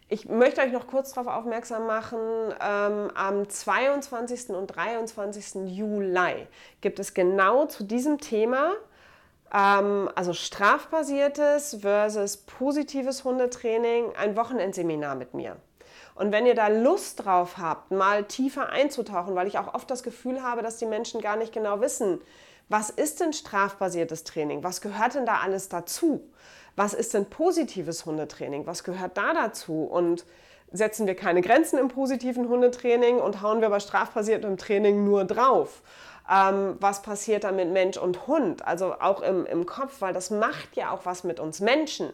Ich 0.08 0.28
möchte 0.28 0.60
euch 0.60 0.72
noch 0.72 0.88
kurz 0.88 1.14
darauf 1.14 1.32
aufmerksam 1.32 1.86
machen, 1.86 2.18
ähm, 2.60 3.10
am 3.14 3.48
22. 3.48 4.50
und 4.50 4.66
23. 4.66 5.74
Juli 5.74 6.46
gibt 6.82 6.98
es 6.98 7.14
genau 7.14 7.64
zu 7.64 7.84
diesem 7.84 8.18
Thema, 8.18 8.72
ähm, 9.54 10.10
also 10.14 10.34
strafbasiertes 10.34 11.78
versus 11.80 12.36
positives 12.36 13.24
Hundetraining, 13.24 14.14
ein 14.16 14.36
Wochenendseminar 14.36 15.14
mit 15.14 15.34
mir. 15.34 15.56
Und 16.14 16.30
wenn 16.30 16.44
ihr 16.44 16.54
da 16.54 16.68
Lust 16.68 17.24
drauf 17.24 17.56
habt, 17.56 17.90
mal 17.90 18.24
tiefer 18.24 18.68
einzutauchen, 18.68 19.34
weil 19.34 19.46
ich 19.46 19.58
auch 19.58 19.72
oft 19.72 19.90
das 19.90 20.02
Gefühl 20.02 20.42
habe, 20.42 20.62
dass 20.62 20.76
die 20.76 20.84
Menschen 20.84 21.22
gar 21.22 21.36
nicht 21.36 21.54
genau 21.54 21.80
wissen, 21.80 22.20
was 22.72 22.88
ist 22.88 23.20
denn 23.20 23.34
strafbasiertes 23.34 24.24
Training? 24.24 24.64
Was 24.64 24.80
gehört 24.80 25.14
denn 25.14 25.26
da 25.26 25.40
alles 25.40 25.68
dazu? 25.68 26.26
Was 26.74 26.94
ist 26.94 27.12
denn 27.12 27.26
positives 27.26 28.06
Hundetraining? 28.06 28.66
Was 28.66 28.82
gehört 28.82 29.18
da 29.18 29.34
dazu? 29.34 29.84
Und 29.84 30.24
setzen 30.72 31.06
wir 31.06 31.14
keine 31.14 31.42
Grenzen 31.42 31.78
im 31.78 31.88
positiven 31.88 32.48
Hundetraining 32.48 33.18
und 33.18 33.42
hauen 33.42 33.60
wir 33.60 33.68
bei 33.68 33.78
strafbasiertem 33.78 34.56
Training 34.56 35.04
nur 35.04 35.26
drauf? 35.26 35.82
Ähm, 36.30 36.76
was 36.80 37.02
passiert 37.02 37.44
da 37.44 37.52
mit 37.52 37.70
Mensch 37.70 37.96
und 37.96 38.26
Hund, 38.26 38.64
also 38.66 38.94
auch 39.00 39.22
im, 39.22 39.44
im 39.46 39.66
Kopf, 39.66 40.00
weil 40.00 40.12
das 40.12 40.30
macht 40.30 40.76
ja 40.76 40.90
auch 40.90 41.04
was 41.04 41.24
mit 41.24 41.40
uns 41.40 41.60
Menschen, 41.60 42.10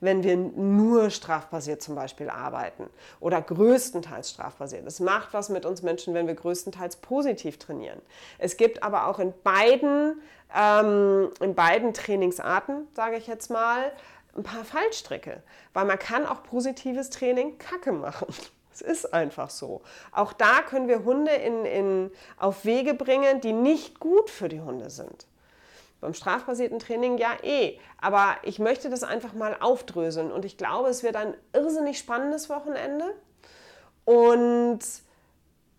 wenn 0.00 0.22
wir 0.22 0.36
nur 0.36 1.10
strafbasiert 1.10 1.82
zum 1.82 1.94
Beispiel 1.94 2.30
arbeiten 2.30 2.88
oder 3.20 3.42
größtenteils 3.42 4.30
strafbasiert. 4.30 4.86
Es 4.86 5.00
macht 5.00 5.32
was 5.32 5.50
mit 5.50 5.66
uns 5.66 5.82
Menschen, 5.82 6.14
wenn 6.14 6.26
wir 6.26 6.34
größtenteils 6.34 6.96
positiv 6.96 7.58
trainieren. 7.58 8.00
Es 8.38 8.56
gibt 8.56 8.82
aber 8.82 9.06
auch 9.06 9.18
in 9.18 9.34
beiden, 9.44 10.20
ähm, 10.56 11.30
in 11.40 11.54
beiden 11.54 11.92
Trainingsarten, 11.92 12.88
sage 12.94 13.16
ich 13.16 13.26
jetzt 13.26 13.50
mal, 13.50 13.92
ein 14.36 14.42
paar 14.42 14.64
Fallstricke, 14.64 15.42
weil 15.74 15.84
man 15.84 15.98
kann 15.98 16.24
auch 16.24 16.42
positives 16.44 17.10
Training 17.10 17.58
Kacke 17.58 17.92
machen. 17.92 18.26
Es 18.80 19.04
ist 19.04 19.14
einfach 19.14 19.50
so. 19.50 19.82
Auch 20.12 20.32
da 20.32 20.62
können 20.62 20.88
wir 20.88 21.04
Hunde 21.04 21.32
in, 21.32 21.64
in, 21.64 22.10
auf 22.38 22.64
Wege 22.64 22.94
bringen, 22.94 23.40
die 23.40 23.52
nicht 23.52 24.00
gut 24.00 24.30
für 24.30 24.48
die 24.48 24.60
Hunde 24.60 24.90
sind. 24.90 25.26
Beim 26.00 26.14
strafbasierten 26.14 26.78
Training 26.78 27.18
ja 27.18 27.36
eh. 27.42 27.78
Aber 28.00 28.36
ich 28.42 28.58
möchte 28.58 28.88
das 28.88 29.02
einfach 29.02 29.34
mal 29.34 29.56
aufdröseln. 29.60 30.32
Und 30.32 30.44
ich 30.44 30.56
glaube, 30.56 30.88
es 30.88 31.02
wird 31.02 31.16
ein 31.16 31.34
irrsinnig 31.52 31.98
spannendes 31.98 32.48
Wochenende. 32.48 33.14
Und 34.06 34.80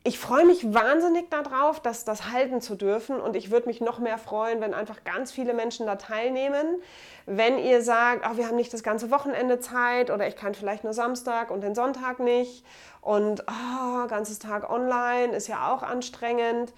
ich 0.03 0.17
freue 0.17 0.45
mich 0.45 0.73
wahnsinnig 0.73 1.29
darauf, 1.29 1.79
das, 1.79 2.05
das 2.05 2.31
halten 2.31 2.59
zu 2.59 2.75
dürfen 2.75 3.19
und 3.19 3.35
ich 3.35 3.51
würde 3.51 3.67
mich 3.67 3.81
noch 3.81 3.99
mehr 3.99 4.17
freuen, 4.17 4.59
wenn 4.59 4.73
einfach 4.73 5.03
ganz 5.03 5.31
viele 5.31 5.53
Menschen 5.53 5.85
da 5.85 5.95
teilnehmen. 5.95 6.81
Wenn 7.27 7.59
ihr 7.59 7.83
sagt, 7.83 8.25
oh, 8.27 8.35
wir 8.35 8.47
haben 8.47 8.55
nicht 8.55 8.73
das 8.73 8.81
ganze 8.81 9.11
Wochenende 9.11 9.59
Zeit 9.59 10.09
oder 10.09 10.27
ich 10.27 10.35
kann 10.35 10.55
vielleicht 10.55 10.83
nur 10.83 10.93
Samstag 10.93 11.51
und 11.51 11.61
den 11.61 11.75
Sonntag 11.75 12.19
nicht 12.19 12.65
und 13.01 13.43
oh, 13.47 14.07
ganzes 14.07 14.39
Tag 14.39 14.71
online 14.71 15.35
ist 15.35 15.47
ja 15.47 15.71
auch 15.71 15.83
anstrengend. 15.83 16.73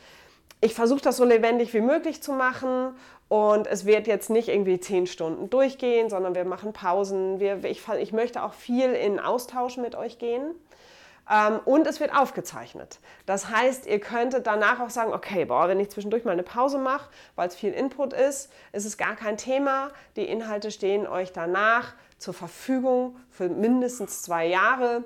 Ich 0.60 0.74
versuche 0.74 1.02
das 1.02 1.16
so 1.16 1.24
lebendig 1.24 1.74
wie 1.74 1.82
möglich 1.82 2.22
zu 2.22 2.34
machen 2.34 2.94
und 3.30 3.68
es 3.68 3.86
wird 3.86 4.06
jetzt 4.06 4.30
nicht 4.30 4.50
irgendwie 4.50 4.82
zehn 4.82 5.08
Stunden 5.08 5.50
durchgehen, 5.50 6.10
sondern 6.10 6.36
wir 6.36 6.44
machen 6.44 6.74
Pausen. 6.74 7.40
Wir, 7.40 7.64
ich, 7.64 7.82
ich 8.00 8.12
möchte 8.12 8.44
auch 8.44 8.54
viel 8.54 8.92
in 8.92 9.22
Austausch 9.22 9.78
mit 9.78 9.96
euch 9.96 10.20
gehen. 10.20 10.54
Ähm, 11.30 11.60
und 11.66 11.88
es 11.88 12.00
wird 12.00 12.16
aufgezeichnet. 12.16 13.00
Das 13.26 13.50
heißt, 13.50 13.86
ihr 13.86 14.00
könntet 14.00 14.46
danach 14.46 14.80
auch 14.80 14.90
sagen, 14.90 15.14
okay, 15.14 15.46
boah, 15.46 15.68
wenn 15.68 15.80
ich 15.80 15.90
zwischendurch 15.90 16.26
mal 16.26 16.32
eine 16.32 16.44
Pause 16.44 16.78
mache, 16.78 17.10
weil 17.36 17.48
es 17.48 17.56
viel 17.56 17.72
Input 17.72 18.14
ist, 18.14 18.52
ist 18.74 18.86
es 18.86 18.98
gar 18.98 19.16
kein 19.16 19.38
Thema. 19.38 19.92
Die 20.16 20.26
Inhalte 20.26 20.72
stehen 20.72 21.08
euch 21.08 21.32
danach 21.32 21.94
zur 22.18 22.34
Verfügung 22.34 23.18
für 23.30 23.50
mindestens 23.50 24.22
zwei 24.22 24.48
Jahre. 24.48 25.04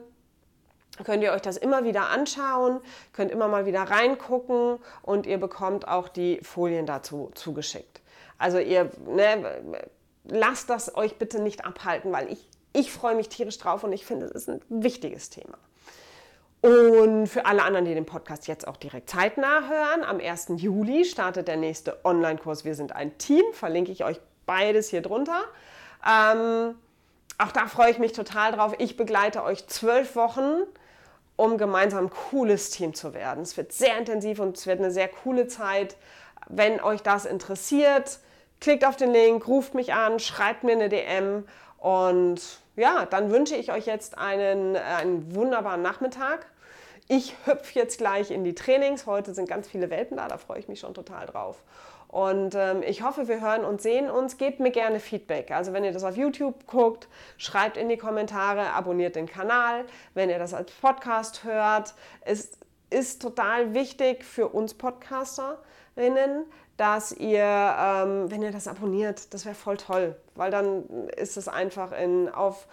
Könnt 1.04 1.22
ihr 1.22 1.32
euch 1.32 1.44
das 1.44 1.58
immer 1.58 1.84
wieder 1.84 2.10
anschauen, 2.10 2.80
könnt 3.14 3.30
immer 3.30 3.48
mal 3.48 3.68
wieder 3.68 3.84
reingucken 3.84 4.80
und 5.04 5.28
ihr 5.28 5.40
bekommt 5.40 5.88
auch 5.88 6.10
die 6.10 6.40
Folien 6.42 6.88
dazu 6.88 7.30
zugeschickt. 7.36 8.02
Also 8.40 8.58
ihr 8.58 8.90
ne, 9.06 9.60
lasst 10.24 10.72
das 10.72 10.96
euch 10.96 11.18
bitte 11.18 11.40
nicht 11.40 11.66
abhalten, 11.66 12.12
weil 12.12 12.32
ich, 12.32 12.50
ich 12.74 12.92
freue 12.92 13.14
mich 13.14 13.30
tierisch 13.30 13.60
drauf 13.60 13.84
und 13.84 13.94
ich 13.94 14.08
finde, 14.08 14.26
es 14.26 14.32
ist 14.32 14.50
ein 14.50 14.62
wichtiges 14.70 15.30
Thema. 15.30 15.60
Und 16.62 17.28
für 17.28 17.46
alle 17.46 17.64
anderen, 17.64 17.86
die 17.86 17.94
den 17.94 18.06
Podcast 18.06 18.48
jetzt 18.48 18.68
auch 18.68 18.78
direkt 18.78 19.10
zeitnah 19.10 19.70
hören, 19.70 20.04
am 20.04 20.20
1. 20.20 20.54
Juli 20.58 21.06
startet 21.06 21.48
der 21.48 21.58
nächste 21.58 22.04
Online-Kurs 22.04 22.66
Wir 22.66 22.74
sind 22.74 22.94
ein 22.94 23.18
Team. 23.18 23.44
Verlinke 23.54 23.92
ich 23.92 24.04
euch 24.04 24.20
beides 24.46 24.90
hier 24.90 25.02
drunter. 25.02 25.44
Ähm, 26.04 26.76
auch 27.38 27.52
da 27.52 27.68
freue 27.68 27.92
ich 27.92 28.00
mich 28.00 28.14
total 28.14 28.54
drauf. 28.54 28.74
Ich 28.80 28.98
begleite 28.98 29.44
euch 29.44 29.68
zwölf 29.68 30.16
Wochen, 30.16 30.64
um 31.36 31.60
gemeinsam 31.60 32.06
ein 32.06 32.10
cooles 32.10 32.72
Team 32.72 32.96
zu 32.96 33.14
werden. 33.14 33.44
Es 33.44 33.56
wird 33.56 33.72
sehr 33.72 33.96
intensiv 33.98 34.40
und 34.40 34.58
es 34.58 34.66
wird 34.66 34.80
eine 34.80 34.90
sehr 34.90 35.08
coole 35.08 35.48
Zeit. 35.48 35.96
Wenn 36.48 36.82
euch 36.82 37.04
das 37.04 37.26
interessiert, 37.26 38.20
klickt 38.60 38.84
auf 38.86 38.96
den 38.96 39.12
Link, 39.12 39.48
ruft 39.48 39.76
mich 39.76 39.94
an, 39.94 40.20
schreibt 40.20 40.64
mir 40.64 40.72
eine 40.72 40.90
DM 40.90 41.44
und 41.78 42.42
ja, 42.78 43.06
dann 43.06 43.32
wünsche 43.32 43.56
ich 43.56 43.72
euch 43.72 43.86
jetzt 43.86 44.18
einen, 44.18 44.76
einen 44.76 45.36
wunderbaren 45.36 45.82
Nachmittag. 45.82 46.46
Ich 47.10 47.36
hüpfe 47.46 47.78
jetzt 47.80 47.98
gleich 47.98 48.32
in 48.32 48.44
die 48.44 48.54
Trainings. 48.54 49.06
Heute 49.06 49.34
sind 49.34 49.50
ganz 49.50 49.68
viele 49.68 49.90
Welpen 49.90 50.18
da, 50.18 50.28
da 50.28 50.38
freue 50.38 50.60
ich 50.60 50.68
mich 50.68 50.80
schon 50.80 50.94
total 50.94 51.26
drauf. 51.26 51.64
Und 52.08 52.56
ähm, 52.56 52.84
ich 52.84 53.02
hoffe, 53.02 53.28
wir 53.28 53.42
hören 53.42 53.66
und 53.66 53.82
sehen 53.82 54.10
uns. 54.10 54.38
Gebt 54.38 54.60
mir 54.60 54.72
gerne 54.72 55.00
Feedback. 55.00 55.52
Also 55.52 55.74
wenn 55.74 55.84
ihr 55.84 55.92
das 55.92 56.04
auf 56.04 56.16
YouTube 56.16 56.66
guckt, 56.66 57.08
schreibt 57.38 57.76
in 57.78 57.90
die 57.90 57.98
Kommentare, 57.98 58.72
abonniert 58.72 59.16
den 59.16 59.26
Kanal. 59.26 59.84
Wenn 60.14 60.30
ihr 60.30 60.40
das 60.40 60.54
als 60.54 60.72
Podcast 60.72 61.44
hört, 61.44 61.96
es 62.22 62.58
ist 62.90 63.22
total 63.22 63.74
wichtig 63.74 64.24
für 64.24 64.48
uns 64.48 64.74
Podcasterinnen, 64.74 66.46
dass 66.78 67.12
ihr, 67.12 67.44
ähm, 67.44 68.30
wenn 68.30 68.42
ihr 68.42 68.52
das 68.52 68.68
abonniert, 68.68 69.34
das 69.34 69.46
wäre 69.46 69.56
voll 69.56 69.78
toll, 69.78 70.16
weil 70.36 70.52
dann 70.52 71.08
ist 71.18 71.38
es 71.38 71.48
einfach 71.48 71.92
in, 71.92 72.30
auf 72.30 72.68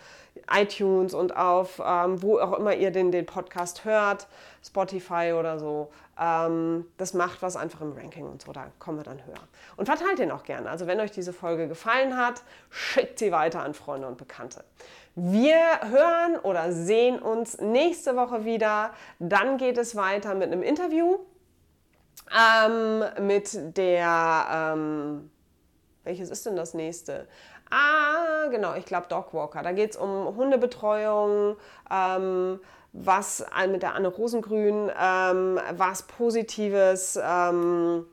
iTunes 0.53 1.15
und 1.15 1.37
auf 1.37 1.81
ähm, 1.85 2.23
wo 2.23 2.39
auch 2.39 2.59
immer 2.59 2.75
ihr 2.75 2.91
den, 2.91 3.13
den 3.13 3.25
Podcast 3.25 3.85
hört, 3.85 4.27
Spotify 4.63 5.33
oder 5.39 5.59
so. 5.59 5.91
Ähm, 6.21 6.87
das 6.97 7.15
macht 7.15 7.41
was 7.43 7.57
einfach 7.57 7.81
im 7.81 7.93
Ranking 7.93 8.27
und 8.27 8.43
so, 8.43 8.53
da 8.53 8.67
kommen 8.79 8.99
wir 8.99 9.05
dann 9.05 9.25
höher. 9.25 9.49
Und 9.77 9.87
verteilt 9.87 10.19
den 10.19 10.31
auch 10.31 10.45
gerne. 10.45 10.71
Also 10.71 10.87
wenn 10.87 11.01
euch 11.01 11.11
diese 11.11 11.33
Folge 11.33 11.67
gefallen 11.67 12.17
hat, 12.17 12.43
schickt 12.71 13.19
sie 13.19 13.33
weiter 13.33 13.63
an 13.63 13.75
Freunde 13.75 14.07
und 14.07 14.19
Bekannte. 14.19 14.65
Wir 15.17 15.57
hören 15.91 16.39
oder 16.43 16.73
sehen 16.73 17.21
uns 17.21 17.59
nächste 17.61 18.17
Woche 18.17 18.45
wieder. 18.45 18.91
Dann 19.21 19.59
geht 19.59 19.79
es 19.79 19.95
weiter 19.95 20.35
mit 20.35 20.51
einem 20.51 20.63
Interview 20.63 21.19
ähm, 22.37 23.05
mit 23.21 23.77
der, 23.77 24.47
ähm, 24.75 25.31
welches 26.03 26.31
ist 26.31 26.47
denn 26.47 26.57
das 26.57 26.75
nächste? 26.75 27.29
Ah, 27.71 28.49
genau, 28.51 28.75
ich 28.75 28.85
glaube 28.85 29.07
Dogwalker. 29.09 29.63
Da 29.63 29.73
geht 29.73 29.93
es 29.93 29.97
um 29.97 30.37
Hundebetreuung, 30.37 31.57
ähm, 31.91 32.61
was 32.93 33.45
mit 33.69 33.83
der 33.83 33.95
Anne 33.95 34.09
Rosengrün, 34.09 34.91
ähm, 35.01 35.61
was 35.73 36.03
Positives, 36.03 37.19
ähm, 37.23 38.07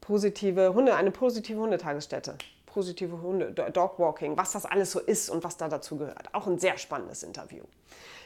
positive 0.00 0.74
Hunde, 0.74 0.94
eine 0.94 1.10
positive 1.10 1.58
Hundetagesstätte 1.58 2.36
positive 2.72 3.20
Hunde, 3.20 3.52
Dogwalking, 3.52 4.36
was 4.36 4.52
das 4.52 4.64
alles 4.66 4.90
so 4.92 5.00
ist 5.00 5.28
und 5.30 5.44
was 5.44 5.56
da 5.56 5.68
dazu 5.68 5.96
gehört. 5.96 6.32
Auch 6.32 6.46
ein 6.46 6.58
sehr 6.58 6.78
spannendes 6.78 7.22
Interview. 7.22 7.64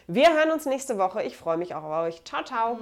Wir 0.06 0.32
hören 0.34 0.52
uns 0.52 0.66
nächste 0.66 0.98
Woche. 0.98 1.22
Ich 1.24 1.36
freue 1.36 1.56
mich 1.56 1.74
auch 1.74 1.82
auf 1.82 2.06
euch. 2.06 2.22
Ciao, 2.24 2.44
ciao. 2.44 2.78